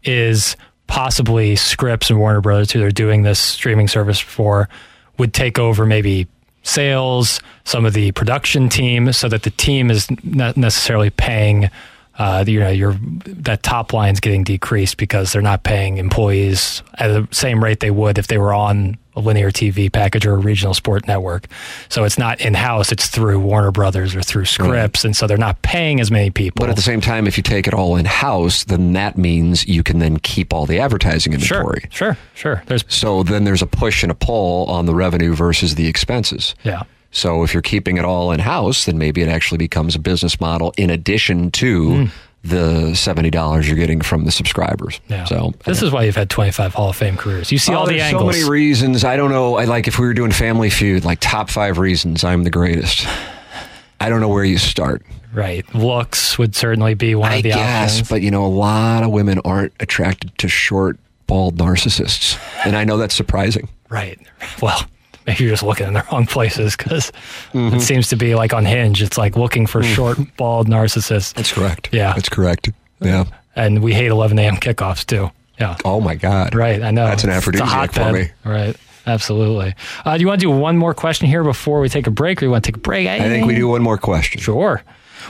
[0.03, 0.55] is
[0.87, 4.69] possibly Scripps and Warner Brothers, who they're doing this streaming service for,
[5.17, 6.27] would take over maybe
[6.63, 11.69] sales, some of the production team, so that the team is not necessarily paying.
[12.17, 17.07] Uh, you know, your that top line's getting decreased because they're not paying employees at
[17.07, 20.37] the same rate they would if they were on a linear TV package or a
[20.37, 21.45] regional sport network.
[21.89, 25.37] So it's not in house; it's through Warner Brothers or through Scripps, and so they're
[25.37, 26.61] not paying as many people.
[26.61, 29.67] But at the same time, if you take it all in house, then that means
[29.67, 31.87] you can then keep all the advertising inventory.
[31.91, 32.63] sure, sure, sure.
[32.67, 36.55] There's So then there's a push and a pull on the revenue versus the expenses.
[36.63, 36.83] yeah.
[37.11, 40.39] So if you're keeping it all in house, then maybe it actually becomes a business
[40.39, 42.05] model in addition to hmm.
[42.43, 44.99] The seventy dollars you're getting from the subscribers.
[45.07, 45.25] Yeah.
[45.25, 47.51] So this is why you've had 25 Hall of Fame careers.
[47.51, 48.35] You see Oh, all the angles.
[48.35, 49.03] So many reasons.
[49.03, 49.57] I don't know.
[49.57, 53.05] I like if we were doing Family Feud, like top five reasons I'm the greatest.
[53.99, 55.03] I don't know where you start.
[55.33, 55.65] right.
[55.75, 58.09] Looks would certainly be one I of the guess, options.
[58.09, 60.97] but you know, a lot of women aren't attracted to short,
[61.27, 63.67] bald narcissists, and I know that's surprising.
[63.89, 64.17] right.
[64.61, 64.81] Well,
[65.29, 67.11] maybe you're just looking in the wrong places because
[67.53, 67.77] Mm-hmm.
[67.77, 69.01] it seems to be like on Hinge.
[69.01, 71.33] It's like looking for short, bald narcissists.
[71.33, 71.89] That's correct.
[71.91, 72.13] Yeah.
[72.13, 72.69] that's correct.
[73.01, 73.25] Yeah.
[73.55, 74.55] And we hate 11 a.m.
[74.57, 75.31] kickoffs too.
[75.59, 75.75] Yeah.
[75.85, 76.53] Oh my God.
[76.55, 76.81] Right.
[76.81, 77.05] I know.
[77.05, 78.29] That's an aphrodisiac for me.
[78.45, 78.75] Right.
[79.07, 79.73] Absolutely.
[80.05, 82.41] Uh, do you want to do one more question here before we take a break,
[82.41, 83.07] or you want to take a break?
[83.07, 84.39] I think we do one more question.
[84.39, 84.83] Sure.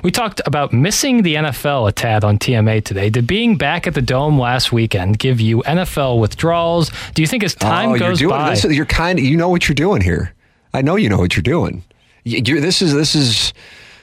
[0.04, 3.10] We talked about missing the NFL a tad on TMA today.
[3.10, 6.92] Did being back at the Dome last weekend give you NFL withdrawals?
[7.14, 8.64] Do you think as time oh, you're goes doing by, this.
[8.64, 9.26] You're kind of.
[9.26, 10.34] You know what you're doing here.
[10.74, 11.84] I know you know what you're doing.
[12.24, 13.54] You're, this is this is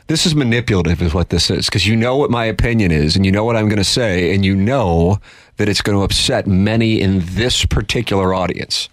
[0.08, 3.24] this is manipulative, is what this is, because you know what my opinion is, and
[3.24, 5.18] you know what I'm going to say, and you know
[5.56, 8.88] that it's going to upset many in this particular audience.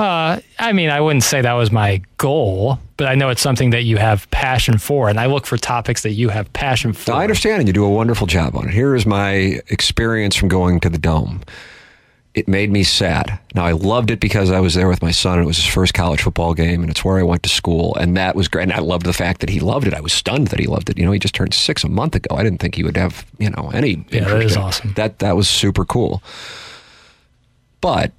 [0.00, 3.70] Uh, I mean, I wouldn't say that was my goal, but I know it's something
[3.70, 7.12] that you have passion for, and I look for topics that you have passion for.
[7.12, 8.74] I understand, and you do a wonderful job on it.
[8.74, 11.42] Here is my experience from going to the Dome.
[12.32, 13.40] It made me sad.
[13.54, 15.66] Now, I loved it because I was there with my son, and it was his
[15.66, 18.62] first college football game, and it's where I went to school, and that was great.
[18.62, 19.94] And I loved the fact that he loved it.
[19.94, 20.96] I was stunned that he loved it.
[20.96, 22.36] You know, he just turned six a month ago.
[22.36, 24.04] I didn't think he would have, you know, any.
[24.10, 24.56] Yeah, that it.
[24.56, 24.94] awesome.
[24.94, 26.22] That that was super cool.
[27.80, 28.12] But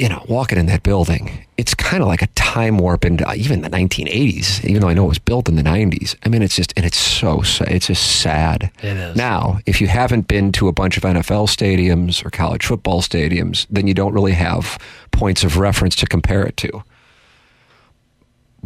[0.00, 3.60] you know, walking in that building, it's kind of like a time warp into even
[3.60, 6.16] the 1980s, even though I know it was built in the 90s.
[6.24, 8.70] I mean, it's just, and it's so, it's just sad.
[8.82, 9.14] It is.
[9.14, 13.66] Now, if you haven't been to a bunch of NFL stadiums or college football stadiums,
[13.68, 14.78] then you don't really have
[15.10, 16.82] points of reference to compare it to.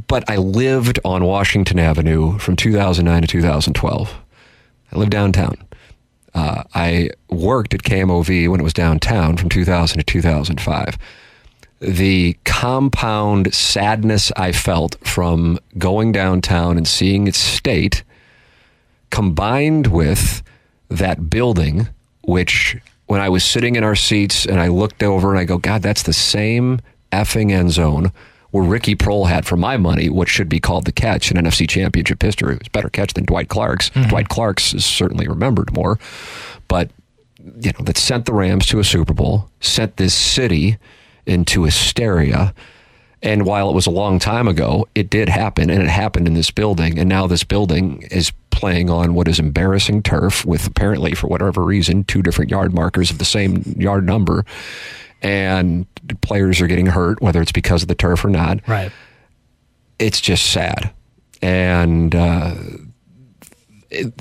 [0.06, 4.14] But I lived on Washington Avenue from 2009 to 2012.
[4.92, 5.56] I lived downtown.
[6.32, 10.96] Uh, I worked at KMOV when it was downtown from 2000 to 2005.
[11.80, 18.04] The compound sadness I felt from going downtown and seeing its state,
[19.10, 20.42] combined with
[20.88, 21.88] that building,
[22.22, 25.58] which when I was sitting in our seats and I looked over and I go,
[25.58, 26.80] God, that's the same
[27.12, 28.12] effing end zone
[28.50, 31.68] where Ricky Proehl had, for my money, what should be called the catch in NFC
[31.68, 32.54] Championship history.
[32.54, 33.90] It was a better catch than Dwight Clark's.
[33.90, 34.10] Mm-hmm.
[34.10, 35.98] Dwight Clark's is certainly remembered more,
[36.68, 36.90] but
[37.60, 40.78] you know, that sent the Rams to a Super Bowl, sent this city
[41.26, 42.54] into hysteria.
[43.22, 46.34] And while it was a long time ago, it did happen, and it happened in
[46.34, 46.98] this building.
[46.98, 51.62] And now this building is playing on what is embarrassing turf with apparently, for whatever
[51.62, 54.44] reason, two different yard markers of the same yard number.
[55.22, 55.86] And
[56.20, 58.92] players are getting hurt, whether it's because of the turf or not Right.
[59.98, 60.92] it's just sad.
[61.40, 62.54] And uh,
[63.90, 64.12] it,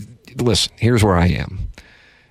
[0.41, 1.69] listen, here's where I am.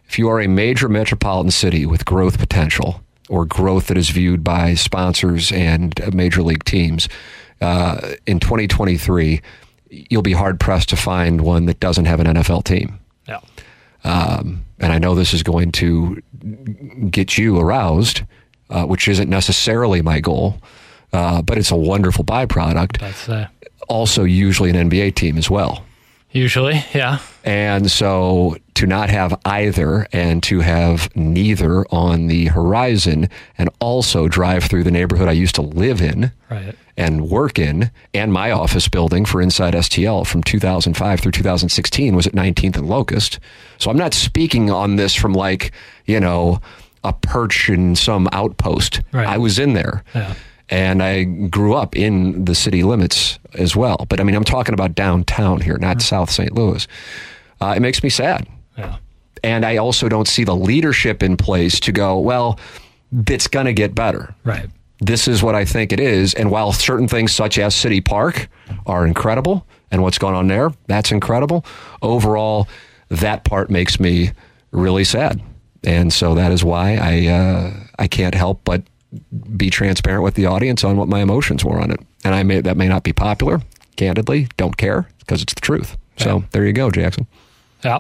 [0.09, 3.02] If you are a major metropolitan city with growth potential
[3.33, 7.09] or growth that is viewed by sponsors and major league teams
[7.63, 9.41] uh, in 2023,
[9.89, 13.01] you'll be hard pressed to find one that doesn't have an NFL team.
[13.27, 13.41] Yeah.
[14.05, 16.23] Um, and I know this is going to
[17.09, 18.21] get you aroused,
[18.69, 20.61] uh, which isn't necessarily my goal,
[21.15, 23.49] uh, but it's a wonderful byproduct That's uh,
[23.89, 25.87] also usually an NBA team as well.
[26.33, 27.21] usually, yeah.
[27.45, 33.29] And so to not have either and to have neither on the horizon
[33.59, 36.75] and also drive through the neighborhood I used to live in Right.
[36.97, 42.27] and work in and my office building for Inside STL from 2005 through 2016 was
[42.27, 43.39] at 19th and Locust.
[43.79, 45.73] So I'm not speaking on this from like,
[46.07, 46.61] you know,
[47.05, 49.01] a perch in some outpost.
[49.13, 49.27] Right.
[49.27, 50.05] I was in there.
[50.15, 50.35] Yeah.
[50.69, 54.07] And I grew up in the city limits as well.
[54.09, 56.03] But I mean, I'm talking about downtown here, not mm.
[56.03, 56.53] South St.
[56.53, 56.87] Louis.
[57.63, 58.47] Uh, it makes me sad.
[58.77, 58.97] Yeah.
[59.45, 62.59] And I also don't see the leadership in place to go, well,
[63.29, 64.69] it's going to get better Right.
[65.01, 66.35] this is what I think it is.
[66.35, 68.49] And while certain things such as City Park
[68.87, 71.65] are incredible and what's going on there, that's incredible.
[72.03, 72.69] Overall,
[73.09, 74.31] that part makes me
[74.71, 75.43] really sad.
[75.85, 78.83] And so that is why I uh, I can't help but
[79.57, 82.01] be transparent with the audience on what my emotions were on it.
[82.25, 83.61] And I may that may not be popular,
[83.97, 85.97] candidly, don't care because it's the truth.
[86.17, 87.27] So there you go, Jackson.
[87.85, 87.99] Yeah.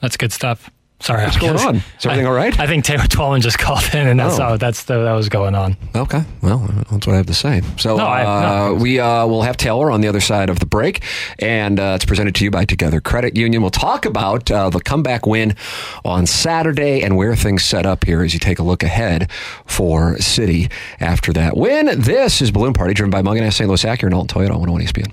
[0.00, 0.70] That's good stuff.
[1.00, 1.24] Sorry.
[1.24, 1.76] What's going on?
[1.76, 2.56] Is everything I, all right?
[2.60, 4.42] I think Taylor Twellman just called in, and that's Oh.
[4.42, 5.76] how that's the, that was going on.
[5.96, 6.58] Okay, well,
[6.92, 7.60] that's what I have to say.
[7.76, 8.74] So No, uh, no.
[8.74, 11.02] we uh, will have Taylor on the other side of the break,
[11.40, 13.62] and uh, it's presented to you by Together Credit Union.
[13.62, 15.56] We'll talk about uh, the comeback win
[16.04, 19.28] on Saturday and where things set up here as you take a look ahead
[19.66, 20.68] for City
[21.00, 22.00] after that win.
[22.00, 23.66] This is Balloon Party, driven by Mungenast St.
[23.68, 25.12] Louis Acura and Alton Toyota on 101 ESPN.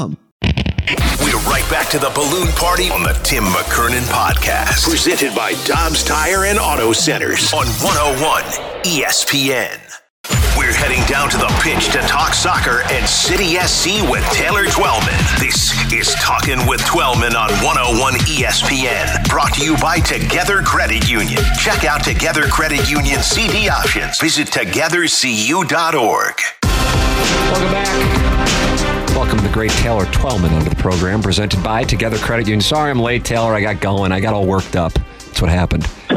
[1.23, 4.83] We're right back to the balloon party on the Tim McKernan podcast.
[4.83, 8.43] Presented by Dobbs Tire and Auto Centers on 101
[8.83, 9.79] ESPN.
[10.57, 15.39] We're heading down to the pitch to talk soccer and City SC with Taylor Twellman.
[15.39, 19.29] This is Talking with Twellman on 101 ESPN.
[19.29, 21.41] Brought to you by Together Credit Union.
[21.57, 24.19] Check out Together Credit Union CD options.
[24.19, 26.35] Visit togethercu.org.
[26.63, 28.30] Welcome back.
[29.51, 32.61] Welcome to the great Taylor Twellman onto the program, presented by Together Credit Union.
[32.61, 33.53] Sorry I'm late, Taylor.
[33.53, 34.13] I got going.
[34.13, 34.93] I got all worked up.
[34.93, 35.85] That's what happened.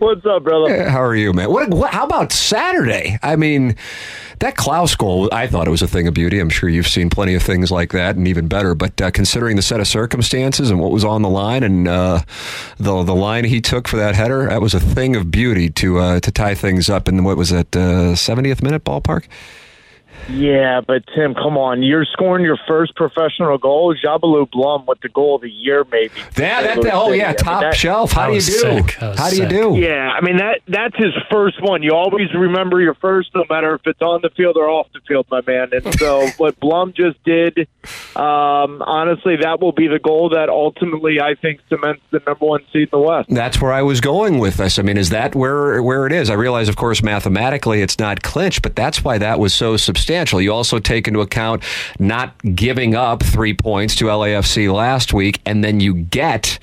[0.00, 0.88] What's up, brother?
[0.88, 1.50] How are you, man?
[1.50, 1.92] What, what?
[1.92, 3.18] How about Saturday?
[3.22, 3.76] I mean,
[4.38, 6.38] that Klauss goal, I thought it was a thing of beauty.
[6.38, 8.74] I'm sure you've seen plenty of things like that, and even better.
[8.74, 12.22] But uh, considering the set of circumstances and what was on the line, and uh,
[12.78, 15.98] the the line he took for that header, that was a thing of beauty to
[15.98, 19.26] uh, to tie things up in what was that uh, 70th minute ballpark.
[20.28, 21.82] Yeah, but Tim, come on.
[21.82, 23.94] You're scoring your first professional goal.
[23.94, 26.12] Njabulo Blom with the goal of the year, maybe.
[26.36, 26.82] Yeah, that, St.
[26.84, 27.18] Louis oh City.
[27.18, 28.12] yeah, I mean, top that- shelf.
[28.12, 28.52] How do you do?
[28.52, 28.90] sick.
[28.92, 29.48] How do you sick.
[29.48, 29.76] do?
[29.76, 31.82] Yeah, I mean that that's his first one.
[31.82, 35.00] You always remember your first, no matter if it's on the field or off the
[35.06, 35.68] field, my man.
[35.72, 37.68] And so what Blom just did,
[38.16, 42.62] um, honestly, that will be the goal that ultimately I think cements the number one
[42.72, 43.28] seed in the West.
[43.30, 44.78] That's where I was going with this.
[44.78, 46.30] I mean, is that where where it is?
[46.30, 50.05] I realize, of course, mathematically it's not clinched, but that's why that was so substantial.
[50.08, 51.62] You also take into account
[51.98, 56.58] not giving up three points to LAFC last week, and then you get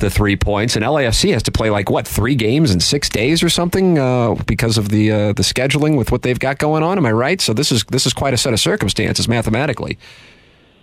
[0.00, 3.42] the three points, and LAFC has to play like what three games in six days
[3.42, 6.98] or something uh, because of the uh, the scheduling with what they've got going on.
[6.98, 7.40] Am I right?
[7.40, 9.98] So this is this is quite a set of circumstances mathematically.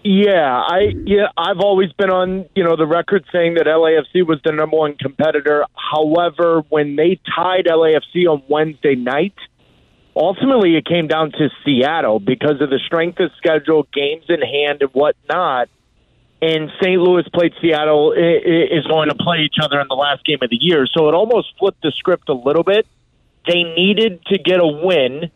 [0.04, 4.40] Yeah, I yeah, I've always been on, you know, the record saying that LAFC was
[4.44, 5.66] the number one competitor.
[5.76, 9.36] However, when they tied LAFC on Wednesday night,
[10.16, 14.82] ultimately it came down to Seattle because of the strength of schedule, games in hand
[14.82, 15.70] and whatnot.
[16.42, 17.00] and St.
[17.00, 20.58] Louis played Seattle is going to play each other in the last game of the
[20.60, 20.86] year.
[20.88, 22.86] So it almost flipped the script a little bit.
[23.48, 25.32] They needed to get a win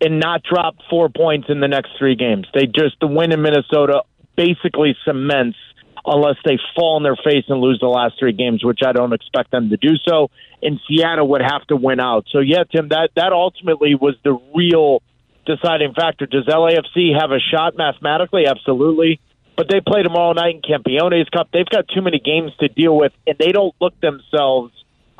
[0.00, 2.46] and not drop four points in the next three games.
[2.54, 4.02] They just the win in Minnesota
[4.36, 5.58] basically cements
[6.04, 9.12] unless they fall on their face and lose the last three games, which I don't
[9.12, 10.30] expect them to do so.
[10.62, 12.26] And Seattle would have to win out.
[12.30, 15.02] So yeah, Tim, that that ultimately was the real
[15.46, 16.26] deciding factor.
[16.26, 18.46] Does LAFC have a shot mathematically?
[18.46, 19.20] Absolutely.
[19.56, 21.48] But they play tomorrow night in Campeones Cup.
[21.52, 24.72] They've got too many games to deal with, and they don't look themselves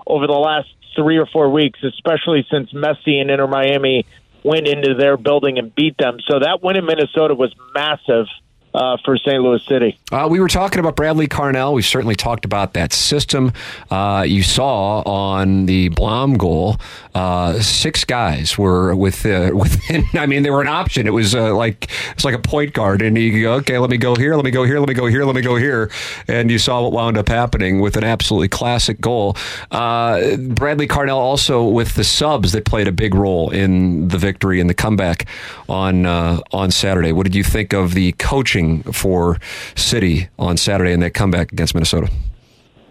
[0.06, 4.06] over the last three or four weeks, especially since Messi and Inter Miami
[4.42, 6.18] went into their building and beat them.
[6.26, 8.26] So that win in Minnesota was massive
[8.74, 9.42] uh, for St.
[9.42, 9.98] Louis City.
[10.10, 11.74] Uh, we were talking about Bradley Carnell.
[11.74, 13.52] We certainly talked about that system.
[13.90, 16.78] Uh, you saw on the Blom goal,
[17.14, 20.04] uh, six guys were with within.
[20.14, 21.06] I mean, they were an option.
[21.06, 23.98] It was uh, like it's like a point guard, and you go, okay, let me
[23.98, 25.90] go here, let me go here, let me go here, let me go here,
[26.28, 29.36] and you saw what wound up happening with an absolutely classic goal.
[29.70, 34.60] Uh, Bradley Carnell also with the subs that played a big role in the victory
[34.60, 35.26] and the comeback
[35.68, 37.12] on on Saturday.
[37.12, 38.61] What did you think of the coaching
[38.92, 39.38] for
[39.74, 42.10] City on Saturday and that comeback against Minnesota?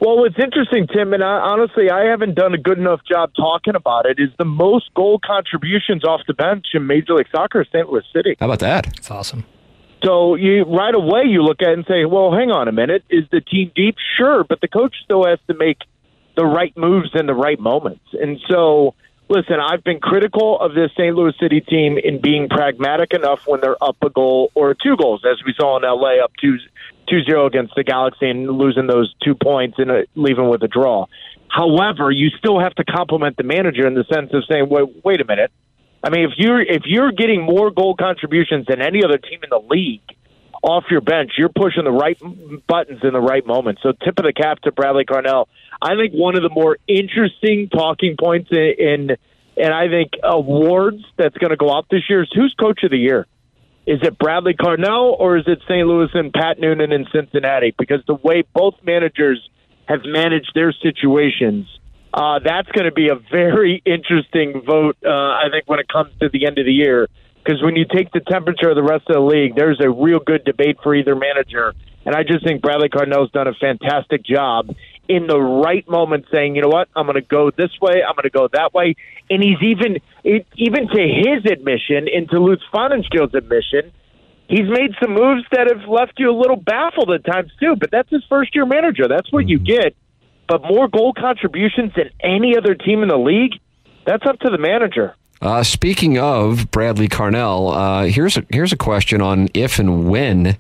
[0.01, 3.75] Well, what's interesting, Tim, and I, honestly, I haven't done a good enough job talking
[3.75, 7.87] about it, is the most goal contributions off the bench in Major League Soccer St.
[7.87, 8.35] Louis City.
[8.39, 8.87] How about that?
[8.97, 9.45] It's awesome.
[10.03, 13.03] So you right away you look at it and say, well, hang on a minute,
[13.11, 13.95] is the team deep?
[14.17, 15.77] Sure, but the coach still has to make
[16.35, 18.05] the right moves in the right moments.
[18.19, 18.95] And so,
[19.31, 21.15] listen, I've been critical of this St.
[21.15, 25.23] Louis City team in being pragmatic enough when they're up a goal or two goals,
[25.25, 26.57] as we saw in LA up two
[27.07, 30.67] two zero against the Galaxy and losing those two points and uh, leaving with a
[30.67, 31.07] draw.
[31.47, 35.21] However, you still have to compliment the manager in the sense of saying, wait, wait
[35.21, 35.51] a minute.
[36.03, 39.49] I mean, if you're if you're getting more goal contributions than any other team in
[39.49, 40.01] the league
[40.61, 42.19] off your bench, you're pushing the right
[42.67, 43.79] buttons in the right moment.
[43.81, 45.47] So, tip of the cap to Bradley Carnell.
[45.81, 49.17] I think one of the more interesting talking points in, in
[49.57, 52.91] and I think awards that's going to go out this year is who's coach of
[52.91, 53.27] the year.
[53.85, 55.87] Is it Bradley Carnell or is it St.
[55.87, 57.73] Louis and Pat Noonan in Cincinnati?
[57.77, 59.39] Because the way both managers
[59.87, 61.67] have managed their situations,
[62.13, 64.97] uh, that's going to be a very interesting vote.
[65.03, 67.09] Uh, I think when it comes to the end of the year,
[67.43, 70.19] because when you take the temperature of the rest of the league, there's a real
[70.19, 71.73] good debate for either manager.
[72.05, 74.69] And I just think Bradley Carnell's done a fantastic job
[75.07, 76.87] in the right moment, saying, "You know what?
[76.95, 78.01] I'm going to go this way.
[78.07, 78.95] I'm going to go that way."
[79.29, 83.91] And he's even, it, even to his admission, into Lutz Pfannenstiel's admission,
[84.47, 87.75] he's made some moves that have left you a little baffled at times too.
[87.79, 89.07] But that's his first year manager.
[89.07, 89.81] That's what you mm-hmm.
[89.81, 89.95] get.
[90.47, 93.53] But more goal contributions than any other team in the league.
[94.05, 95.15] That's up to the manager.
[95.41, 100.55] Uh, speaking of Bradley Carnell, uh, here's a, here's a question on if and when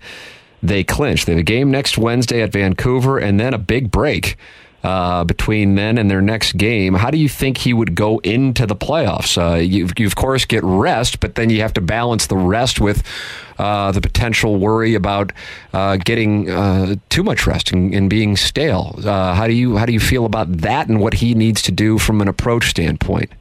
[0.63, 1.25] they clinch.
[1.25, 4.37] They have a game next Wednesday at Vancouver, and then a big break
[4.83, 6.95] uh, between then and their next game.
[6.95, 9.37] How do you think he would go into the playoffs?
[9.37, 12.81] Uh, you, you of course get rest, but then you have to balance the rest
[12.81, 13.03] with
[13.59, 15.31] uh, the potential worry about
[15.73, 18.99] uh, getting too much rest and, and being stale.
[19.03, 21.99] How do you how do you feel about that and what he needs to do
[21.99, 23.31] from an approach standpoint?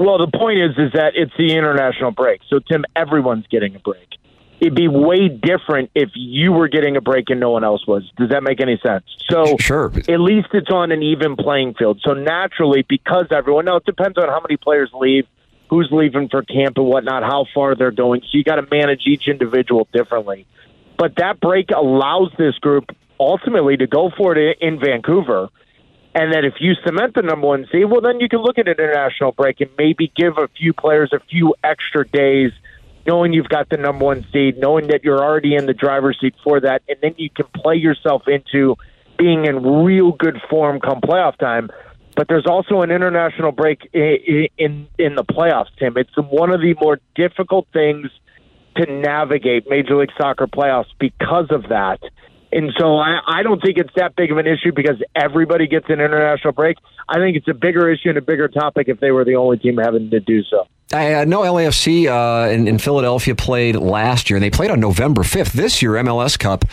[0.00, 2.40] Well, the point is, is that it's the international break.
[2.48, 4.08] So, Tim, everyone's getting a break.
[4.58, 8.10] It'd be way different if you were getting a break and no one else was.
[8.16, 9.04] Does that make any sense?
[9.30, 9.92] So, Sure.
[10.08, 12.00] at least it's on an even playing field.
[12.02, 15.26] So naturally, because everyone, now it depends on how many players leave,
[15.68, 18.22] who's leaving for camp and whatnot, how far they're going.
[18.22, 20.46] So you got to manage each individual differently.
[20.96, 22.84] But that break allows this group
[23.18, 25.50] ultimately to go for it in Vancouver.
[26.14, 28.66] And then if you cement the number one seed, well, then you can look at
[28.66, 32.50] an international break and maybe give a few players a few extra days,
[33.06, 36.34] knowing you've got the number one seed, knowing that you're already in the driver's seat
[36.42, 38.76] for that, and then you can play yourself into
[39.18, 41.70] being in real good form come playoff time.
[42.16, 45.96] But there's also an international break in in, in the playoffs, Tim.
[45.96, 48.10] It's one of the more difficult things
[48.76, 52.00] to navigate Major League Soccer playoffs because of that.
[52.52, 55.86] And so I, I don't think it's that big of an issue because everybody gets
[55.88, 56.78] an international break.
[57.08, 59.58] I think it's a bigger issue and a bigger topic if they were the only
[59.58, 60.66] team having to do so.
[60.92, 65.22] I know LAFC uh, in, in Philadelphia played last year, and they played on November
[65.22, 65.52] 5th.
[65.52, 66.64] This year, MLS Cup,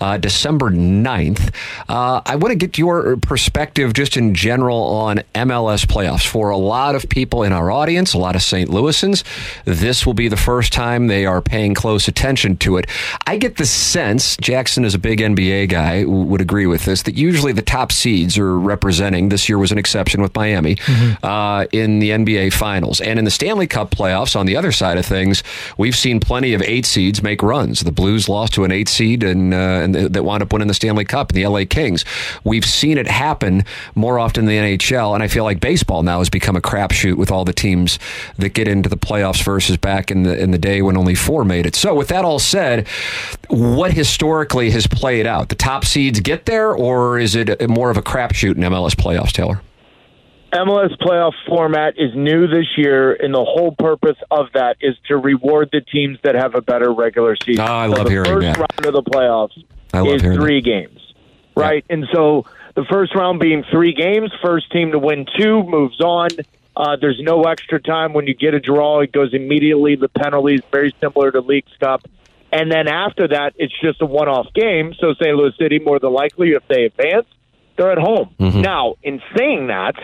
[0.00, 1.52] uh, December 9th.
[1.88, 6.24] Uh, I want to get your perspective just in general on MLS playoffs.
[6.24, 8.70] For a lot of people in our audience, a lot of St.
[8.70, 9.24] Louisans,
[9.64, 12.86] this will be the first time they are paying close attention to it.
[13.26, 17.16] I get the sense, Jackson is a big NBA guy, would agree with this, that
[17.16, 20.76] usually the top seeds are representing, this year was an exception with Miami,
[21.24, 23.00] uh, in the NBA Finals.
[23.00, 25.42] And in the Stanley Stanley Cup playoffs, on the other side of things,
[25.78, 27.80] we've seen plenty of eight seeds make runs.
[27.80, 30.74] The Blues lost to an eight seed and, uh, and that wound up winning the
[30.74, 32.04] Stanley Cup, and the LA Kings.
[32.44, 36.18] We've seen it happen more often than the NHL, and I feel like baseball now
[36.18, 37.98] has become a crapshoot with all the teams
[38.36, 41.44] that get into the playoffs versus back in the in the day when only four
[41.44, 41.74] made it.
[41.74, 42.86] So, with that all said,
[43.48, 45.48] what historically has played out?
[45.48, 49.32] The top seeds get there, or is it more of a crapshoot in MLS playoffs,
[49.32, 49.62] Taylor?
[50.54, 55.16] MLS playoff format is new this year, and the whole purpose of that is to
[55.16, 57.64] reward the teams that have a better regular season.
[57.66, 58.58] Oh, I So love the hearing first that.
[58.58, 61.00] round of the playoffs I love is three games,
[61.56, 61.84] right?
[61.90, 62.46] And so
[62.76, 66.28] the first round being three games, first team to win two moves on.
[66.76, 70.60] Uh, there's no extra time when you get a draw; it goes immediately The penalties,
[70.72, 72.02] very similar to Leagues Cup.
[72.52, 74.94] And then after that, it's just a one-off game.
[75.00, 75.34] So St.
[75.36, 77.26] Louis City, more than likely, if they advance,
[77.76, 78.32] they're at home.
[78.60, 79.96] Now, in saying that,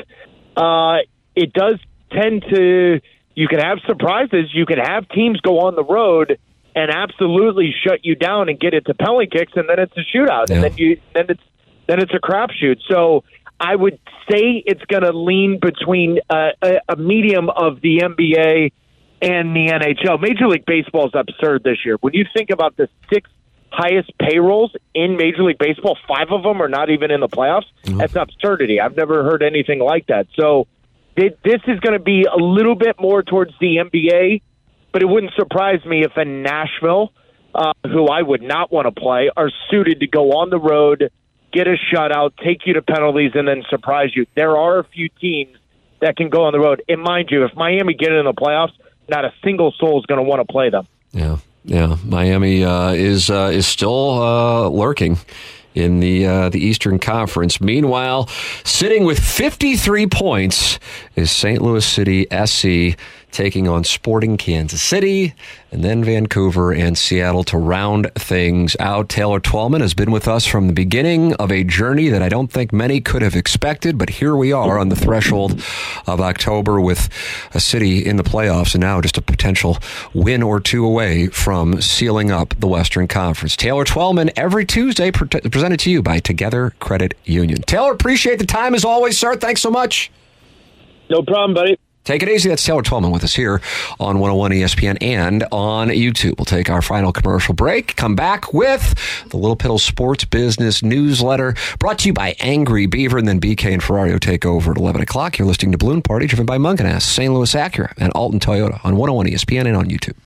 [0.60, 0.98] uh,
[1.34, 1.78] it does
[2.12, 3.00] tend to.
[3.34, 4.50] You can have surprises.
[4.52, 6.38] You can have teams go on the road
[6.74, 10.04] and absolutely shut you down and get it to penalty kicks, and then it's a
[10.16, 10.56] shootout, Yeah.
[10.56, 11.42] and then you then it's
[11.86, 12.76] then it's a crapshoot.
[12.88, 13.24] So
[13.58, 13.98] I would
[14.30, 18.72] say it's going to lean between uh, a, a medium of the NBA
[19.22, 20.20] and the NHL.
[20.20, 21.96] Major League Baseball is absurd this year.
[22.00, 23.28] When you think about the six
[23.72, 27.66] highest payrolls in Major League Baseball, five of them are not even in the playoffs.
[27.98, 28.80] That's absurdity.
[28.80, 30.26] I've never heard anything like that.
[30.38, 30.66] So
[31.16, 34.42] thi- this is going to be a little bit more towards the NBA,
[34.92, 37.12] but it wouldn't surprise me if in Nashville,
[37.54, 41.10] uh, who I would not want to play, are suited to go on the road,
[41.52, 44.26] get a shutout, take you to penalties, and then surprise you.
[44.34, 45.56] There are a few teams
[46.00, 46.82] that can go on the road.
[46.88, 48.72] And mind you, if Miami get in the playoffs,
[49.08, 50.86] not a single soul is going to want to play them.
[51.12, 51.96] Yeah, yeah.
[52.04, 55.18] Miami uh, is uh, is still uh, lurking
[55.74, 57.60] in the uh, the Eastern Conference.
[57.60, 58.28] Meanwhile,
[58.64, 60.78] sitting with 53 points
[61.16, 61.60] is St.
[61.62, 62.98] Louis City SC
[63.32, 65.34] taking on Sporting Kansas City
[65.72, 69.08] and then Vancouver and Seattle to round things out.
[69.08, 72.50] Taylor Twellman has been with us from the beginning of a journey that I don't
[72.50, 75.62] think many could have expected, but here we are on the threshold
[76.06, 77.08] of October with
[77.54, 79.78] a city in the playoffs and now just a potential
[80.12, 83.56] win or two away from sealing up the Western Conference.
[83.56, 87.62] Taylor Twellman every Tuesday pre- presented to you by Together Credit Union.
[87.62, 89.36] Taylor, appreciate the time as always, sir.
[89.36, 90.10] Thanks so much.
[91.10, 91.76] No problem, buddy.
[92.04, 92.48] Take it easy.
[92.48, 93.60] That's Taylor Twellman with us here
[93.98, 96.38] on 101 ESPN and on YouTube.
[96.38, 97.94] We'll take our final commercial break.
[97.96, 98.94] Come back with
[99.28, 103.72] the Little Piddle Sports Business Newsletter brought to you by Angry Beaver and then BK
[103.72, 105.38] and Ferrario take over at 11 o'clock.
[105.38, 107.32] You're listening to Balloon Party driven by Mungenast, St.
[107.32, 110.16] Louis Acura, and Alton Toyota on 101 ESPN and on YouTube.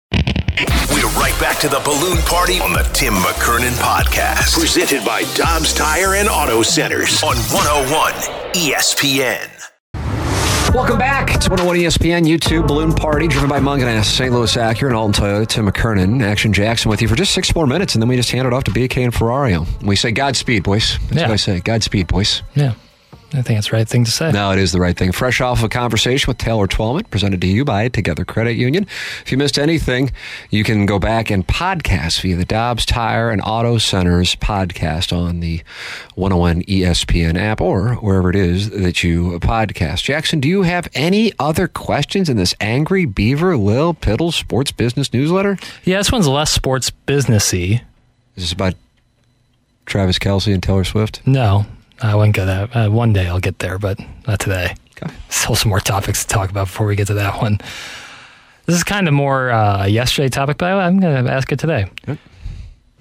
[0.92, 4.54] We're right back to the balloon party on the Tim McKernan podcast.
[4.56, 8.12] Presented by Dobbs Tire and Auto Centers on 101
[8.54, 9.53] ESPN.
[10.74, 14.32] Welcome back to 101 ESPN YouTube Balloon Party, driven by Mungenast, St.
[14.32, 15.46] Louis Acura, and Alton Toyota.
[15.46, 18.30] Tim McKernan, Action Jackson with you for just six more minutes, and then we just
[18.32, 19.66] hand it off to BK and Ferrario.
[19.84, 20.98] We say Godspeed, boys.
[21.04, 21.28] That's Yeah.
[21.28, 21.60] what I say.
[21.60, 22.42] Godspeed, boys.
[22.56, 22.72] Yeah.
[23.34, 24.30] I think it's the right thing to say.
[24.30, 25.10] No, it is the right thing.
[25.10, 28.86] Fresh off a conversation with Taylor Twellman, presented to you by Together Credit Union.
[29.22, 30.12] If you missed anything,
[30.50, 35.40] you can go back and podcast via the Dobbs Tire and Auto Centers podcast on
[35.40, 35.62] the
[36.14, 40.04] 101 ESPN app or wherever it is that you podcast.
[40.04, 45.12] Jackson, do you have any other questions in this Angry Beaver Lil Piddle Sports Business
[45.12, 45.58] newsletter?
[45.82, 47.80] Yeah, this one's less sports businessy.
[48.36, 48.74] Is this about
[49.86, 51.20] Travis Kelce and Taylor Swift?
[51.26, 51.66] No,
[52.02, 52.76] I wouldn't go that.
[52.76, 54.74] Uh, one day I'll get there, but not today.
[54.96, 55.12] Okay.
[55.28, 57.58] Still some more topics to talk about before we get to that one.
[58.66, 61.86] This is kind of more uh, yesterday topic, but I'm going to ask it today.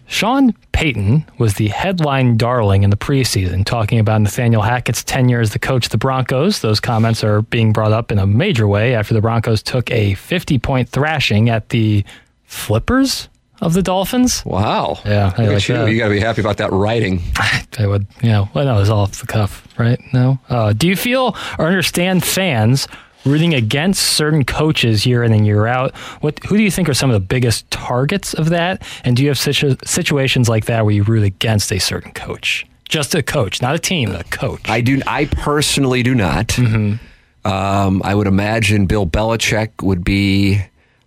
[0.07, 5.51] Sean Payton was the headline darling in the preseason, talking about Nathaniel Hackett's tenure as
[5.51, 6.59] the coach of the Broncos.
[6.59, 10.15] Those comments are being brought up in a major way after the Broncos took a
[10.15, 12.03] 50 point thrashing at the
[12.43, 13.29] Flippers
[13.63, 14.45] of the Dolphins.
[14.45, 14.99] Wow.
[15.05, 15.75] Yeah, I Look like at you.
[15.75, 15.91] that.
[15.91, 17.21] You got to be happy about that writing.
[17.79, 19.99] I would, you know, well, no, it's all off the cuff, right?
[20.13, 20.37] No.
[20.49, 22.87] Uh, do you feel or understand fans
[23.25, 25.95] rooting against certain coaches year in and year out?
[26.21, 28.85] What, who do you think are some of the biggest targets of that?
[29.05, 32.65] And do you have situ- situations like that where you root against a certain coach?
[32.89, 34.69] Just a coach, not a team, a coach.
[34.69, 35.01] I do.
[35.07, 36.49] I personally do not.
[36.49, 37.47] Mm-hmm.
[37.51, 40.61] Um, I would imagine Bill Belichick would be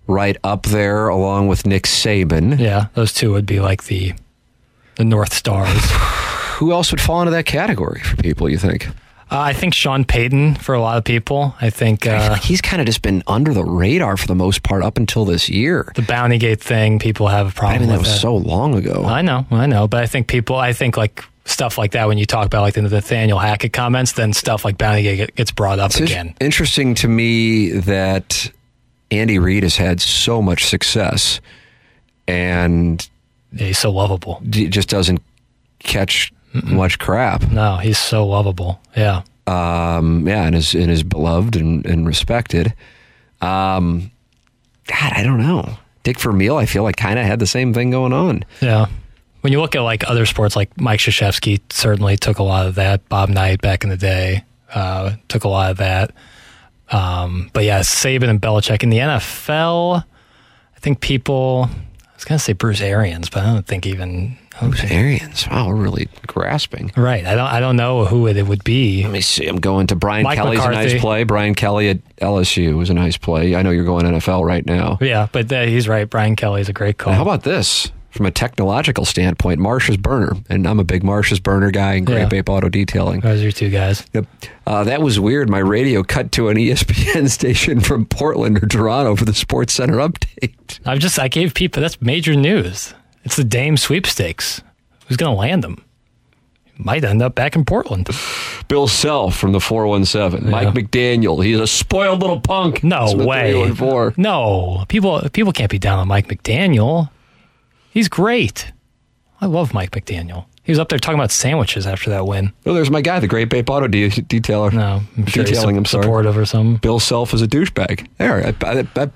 [0.07, 2.59] right up there, along with Nick Saban.
[2.59, 4.15] yeah, those two would be like the
[4.97, 5.79] the North Stars.
[6.59, 8.49] Who else would fall into that category for people?
[8.49, 8.89] You think?
[8.89, 8.93] uh,
[9.41, 11.55] I think Sean Payton for a lot of people.
[11.61, 14.83] I think uh, he's kind of just been under the radar for the most part
[14.83, 15.93] up until this year.
[15.97, 19.05] the Bounty Gate thing, people have a problem mean, that was so long ago.
[19.05, 22.17] I know, I know, but I think people, I think like stuff like that when
[22.19, 25.79] you talk about like the Nathaniel Hackett comments, then stuff like Bounty Gate gets brought
[25.79, 26.35] up It's again.
[26.41, 28.51] interesting to me that
[29.11, 31.41] Andy Reid has had so much success
[32.29, 33.09] and
[33.53, 34.43] Yeah, he's so lovable.
[34.49, 35.23] d- just doesn't
[35.79, 36.33] catch
[36.65, 37.51] much crap.
[37.51, 38.81] No, he's so lovable.
[38.97, 39.23] Yeah.
[39.47, 42.75] Um, yeah, and is and is beloved and, and respected.
[43.41, 44.11] Um,
[44.87, 45.79] God, I don't know.
[46.03, 48.45] Dick Vermeil, I feel like kind of had the same thing going on.
[48.61, 48.87] Yeah.
[49.43, 52.75] When you look at like other sports, like Mike Krzyzewski certainly took a lot of
[52.77, 53.09] that.
[53.09, 54.43] Bob Knight back in the day
[54.75, 56.11] uh, took a lot of that.
[56.91, 60.05] Um, but yeah, Saban and Belichick in the NFL.
[60.77, 61.69] I think people.
[61.71, 64.39] I was gonna say Bruce Arians, but I don't think even.
[64.61, 66.91] Bruce think- Arians, wow, really grasping.
[66.97, 67.27] Right.
[67.27, 67.47] I don't.
[67.47, 69.03] I don't know who it would be.
[69.03, 69.47] Let me see.
[69.47, 71.25] I'm going to Brian Mike Kelly's a nice play.
[71.25, 73.55] Brian Kelly at LSU was a nice play.
[73.55, 74.97] I know you're going NFL right now.
[75.01, 76.09] Yeah, but uh, he's right.
[76.09, 77.13] Brian Kelly's a great call.
[77.13, 77.93] How about this?
[78.17, 82.21] From a technological standpoint, Marsh's burner, and I'm a big Marsh's burner guy and Great
[82.21, 82.29] Yeah.
[82.29, 83.21] Bape Auto Detailing.
[83.21, 84.07] Those are two guys.
[84.15, 84.27] Yep.
[84.67, 85.51] Uh, that was weird.
[85.51, 89.97] My radio cut to an ESPN station from Portland or Toronto for the Sports Center
[89.97, 90.81] update.
[90.87, 92.95] I've just I gave people that's major news.
[93.25, 94.63] It's the Dame sweepstakes.
[95.09, 95.83] Who's going to land them?
[96.79, 98.09] Might end up back in Portland.
[98.69, 100.51] Bill Self from the 417.
[100.51, 101.43] Mike McDaniel.
[101.43, 102.85] He's a spoiled little punk.
[102.85, 103.71] No way.
[104.17, 107.09] No, people people can't be down on Mike McDaniel.
[107.97, 108.73] He's great.
[109.41, 110.45] I love Mike McDaniel.
[110.63, 112.53] He was up there talking about sandwiches after that win.
[112.67, 114.71] Oh, there's my guy, the Great Bape Auto de- Detailer.
[114.71, 116.03] No, I'm sure he's Detailing, I'm sorry.
[116.03, 116.77] supportive or something.
[116.77, 118.07] Bill Self is a douchebag.
[118.19, 118.45] There.
[118.49, 119.11] I, I, I,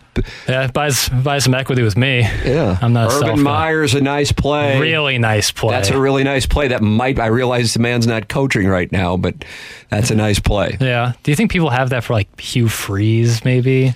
[0.49, 2.21] Yeah, buys buys some equity with me.
[2.21, 2.79] yeah.
[2.81, 3.39] I'm not Urban self.
[3.41, 4.81] Meyer's a nice play.
[4.81, 5.73] Really nice play.
[5.75, 6.69] That's a really nice play.
[6.69, 9.45] That might, I realize the man's not coaching right now, but
[9.91, 10.79] that's a nice play.
[10.81, 11.13] yeah.
[11.23, 13.45] Do you think people have that for like Hugh Freeze?
[13.45, 13.95] Maybe.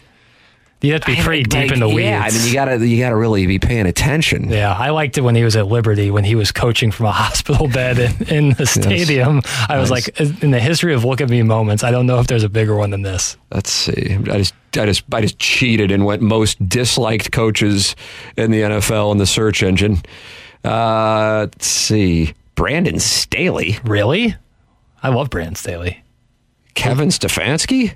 [0.84, 2.00] You have to be pretty deep in the weeds.
[2.08, 4.50] Yeah, I mean, you gotta, you gotta really be paying attention.
[4.50, 7.12] Yeah, I liked it when he was at Liberty when he was coaching from a
[7.24, 9.40] hospital bed in, in the stadium.
[9.68, 10.08] I was Nice.
[10.20, 12.48] like, in the history of look at me moments, I don't know if there's a
[12.48, 13.36] bigger one than this.
[13.50, 14.14] Let's see.
[14.14, 17.96] I just, I just, I just cheated and went most disliked coaches
[18.36, 20.02] in the NFL in the search engine.
[20.64, 22.34] Uh, let's see.
[22.54, 24.36] Brandon Staley, Really?
[25.02, 26.02] I love Brandon Staley.
[26.74, 27.94] Kevin Stefanski.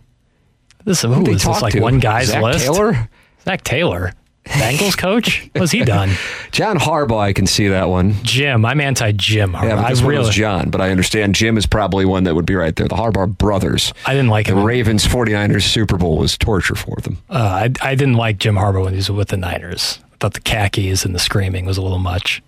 [0.88, 1.80] This, Who'd is this like to?
[1.80, 2.64] one guy's Zach list?
[2.64, 3.10] Taylor,
[3.44, 4.14] Zac Taylor,
[4.46, 5.50] Bengals coach.
[5.54, 6.08] Was he done?
[6.50, 7.20] John Harbaugh.
[7.20, 8.14] I can see that one.
[8.22, 8.64] Jim.
[8.64, 9.52] I'm anti Jim.
[9.52, 12.54] Yeah, I really, was John, but I understand Jim is probably one that would be
[12.54, 12.88] right there.
[12.88, 13.92] The Harbaugh brothers.
[14.06, 14.52] I didn't like it.
[14.52, 14.64] The him.
[14.64, 17.18] Ravens 49ers Super Bowl was torture for them.
[17.28, 19.98] Uh, I, I didn't like Jim Harbaugh when he was with the Niners.
[20.14, 22.42] I thought the khakis and the screaming was a little much.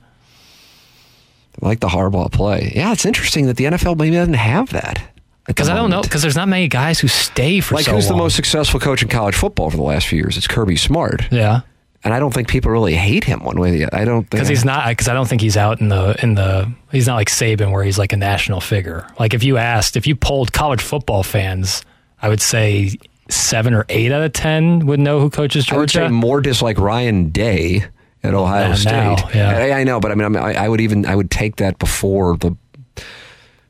[1.63, 2.73] I like the Harbaugh play.
[2.75, 5.03] Yeah, it's interesting that the NFL maybe doesn't have that.
[5.47, 6.03] Because I don't know.
[6.03, 9.03] Because there's not many guys who stay for Like, so who's the most successful coach
[9.03, 10.37] in college football over the last few years?
[10.37, 11.27] It's Kirby Smart.
[11.33, 11.63] Yeah.
[12.05, 13.97] And I don't think people really hate him one way or the other.
[13.97, 14.31] I don't think.
[14.31, 17.17] because he's not because I don't think he's out in the in the he's not
[17.17, 19.07] like Saban where he's like a national figure.
[19.19, 21.83] Like if you asked if you polled college football fans,
[22.23, 22.97] I would say
[23.29, 26.13] seven or eight out of ten would know who coaches I would say Georgia.
[26.15, 27.85] more dislike Ryan Day
[28.23, 28.91] at Ohio Yeah, State.
[28.93, 29.59] now, yeah.
[29.77, 31.57] I, I know, but I mean, I, mean, I, I would even I would take
[31.57, 32.57] that before the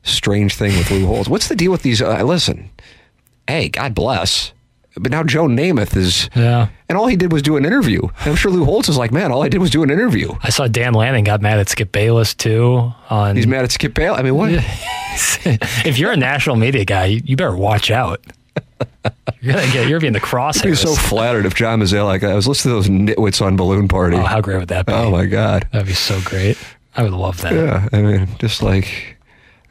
[0.03, 1.29] strange thing with Lou Holtz.
[1.29, 2.01] What's the deal with these?
[2.01, 2.69] Uh, listen,
[3.47, 4.53] hey, God bless.
[4.97, 6.67] But now Joe Namath is, Yeah.
[6.89, 8.01] and all he did was do an interview.
[8.01, 10.33] And I'm sure Lou Holtz is like, man, all I did was do an interview.
[10.43, 12.91] I saw Dan Lanning got mad at Skip Bayless too.
[13.09, 14.19] On He's mad at Skip Bayless.
[14.19, 14.49] I mean, what?
[15.85, 18.21] if you're a national media guy, you, better watch out.
[19.39, 20.77] You're gonna get you're being the I'd be crosshairs.
[20.77, 24.17] so flattered if John like I was listening to those nitwits on Balloon Party.
[24.17, 24.93] oh, how great would that be?
[24.93, 25.67] Oh, my God.
[25.71, 26.57] That'd be so great.
[26.95, 27.53] I would love that.
[27.53, 29.17] Yeah, I mean, just like,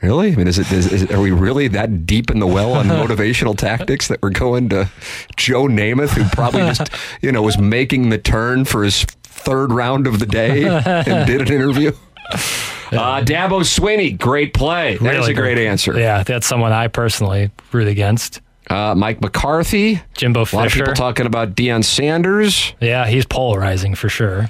[0.02, 0.32] really?
[0.32, 0.70] I mean, is it?
[0.72, 4.30] Is, is, are we really that deep in the well on motivational tactics that we're
[4.30, 4.90] going to
[5.36, 6.88] Joe Namath, who probably just,
[7.22, 11.40] you know, was making the turn for his third round of the day and did
[11.42, 11.92] an interview?
[12.92, 14.96] Uh, Dabo Swinney, great play.
[14.98, 15.98] That is Really a great answer.
[15.98, 18.40] Yeah, that's someone I personally root against.
[18.68, 20.00] Uh, Mike McCarthy.
[20.14, 20.56] Jimbo Fisher.
[20.56, 24.48] A lot of people talking about Deion Sanders, Yeah, he's polarizing for sure.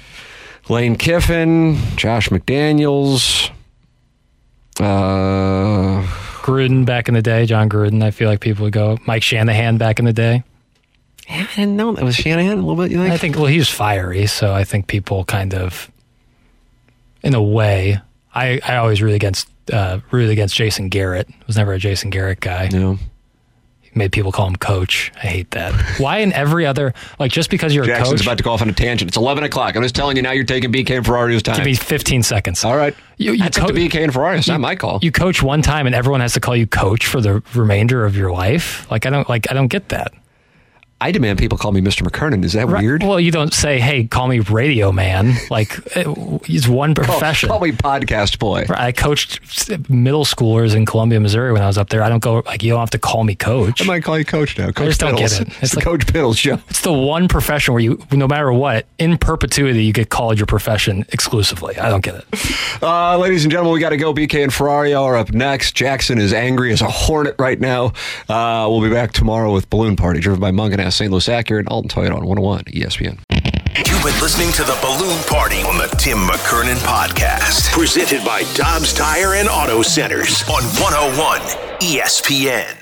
[0.69, 3.49] Lane Kiffin, Josh McDaniels.
[4.79, 6.01] Uh,
[6.41, 8.03] Gruden back in the day, Jon Gruden.
[8.03, 8.97] I feel like people would go.
[9.05, 10.43] Mike Shanahan back in the day.
[11.29, 12.91] Yeah, I didn't know that was Shanahan a little bit.
[12.91, 13.13] You think?
[13.13, 13.35] I think.
[13.35, 15.89] Well, he was fiery, so I think people kind of,
[17.21, 17.99] in a way,
[18.33, 21.29] I I always root against uh, against Jason Garrett.
[21.47, 22.69] Was never a Jason Garrett guy.
[22.71, 22.97] no.
[23.93, 25.11] Made people call him coach.
[25.17, 25.73] I hate that.
[25.99, 28.27] Why in every other like just because you're a Jackson's coach?
[28.27, 29.09] about to go off on a tangent.
[29.09, 29.75] It's 11 o'clock.
[29.75, 31.57] I'm just telling you now you're taking BK and Ferrario's time.
[31.57, 32.63] give me 15 seconds.
[32.63, 32.95] All right.
[33.17, 34.37] You- you That's up to BK and Ferrari.
[34.37, 34.99] It's not my call.
[35.01, 38.15] You coach one time and everyone has to call you coach for the remainder of
[38.15, 38.89] your life.
[38.89, 40.13] Like I don't like I don't get that.
[41.01, 42.03] I demand people call me Mr.
[42.07, 42.45] McKernan.
[42.45, 42.81] Is that Right.
[42.81, 43.03] weird?
[43.03, 46.13] Well, you don't say, "Hey, call me Radio Man." Like uh,
[46.47, 47.49] it's one Call- profession.
[47.49, 48.65] Call, me podcast boy.
[48.69, 49.39] I coached
[49.89, 52.03] middle schoolers in Columbia, Missouri when I was up there.
[52.03, 53.81] I don't go like you don't have to call me coach.
[53.81, 54.69] I might call you Coach now.
[54.71, 55.47] Coach just don't get it.
[55.47, 56.59] It's, It's the like- Coach Piddles show.
[56.69, 60.45] It's the one profession where you, no matter what, in perpetuity, you get called your
[60.45, 61.77] profession exclusively.
[61.79, 62.25] I don't get it.
[62.83, 64.13] Uh, ladies and gentlemen, we got to go.
[64.13, 65.73] BK and Ferrario are up next.
[65.75, 67.93] Jackson is angry as a hornet right now.
[68.29, 70.51] Uh, we'll be back tomorrow with Balloon Party, driven by
[70.91, 71.11] Mungenast, St.
[71.11, 73.19] Louis Acura, and Alton Toyota on 101 ESPN.
[73.77, 77.71] You've been listening to the Balloon Party on the Tim McKernan Podcast.
[77.71, 81.39] Presented by Dobbs Tire and Auto Centers on 101
[81.79, 82.80] ESPN.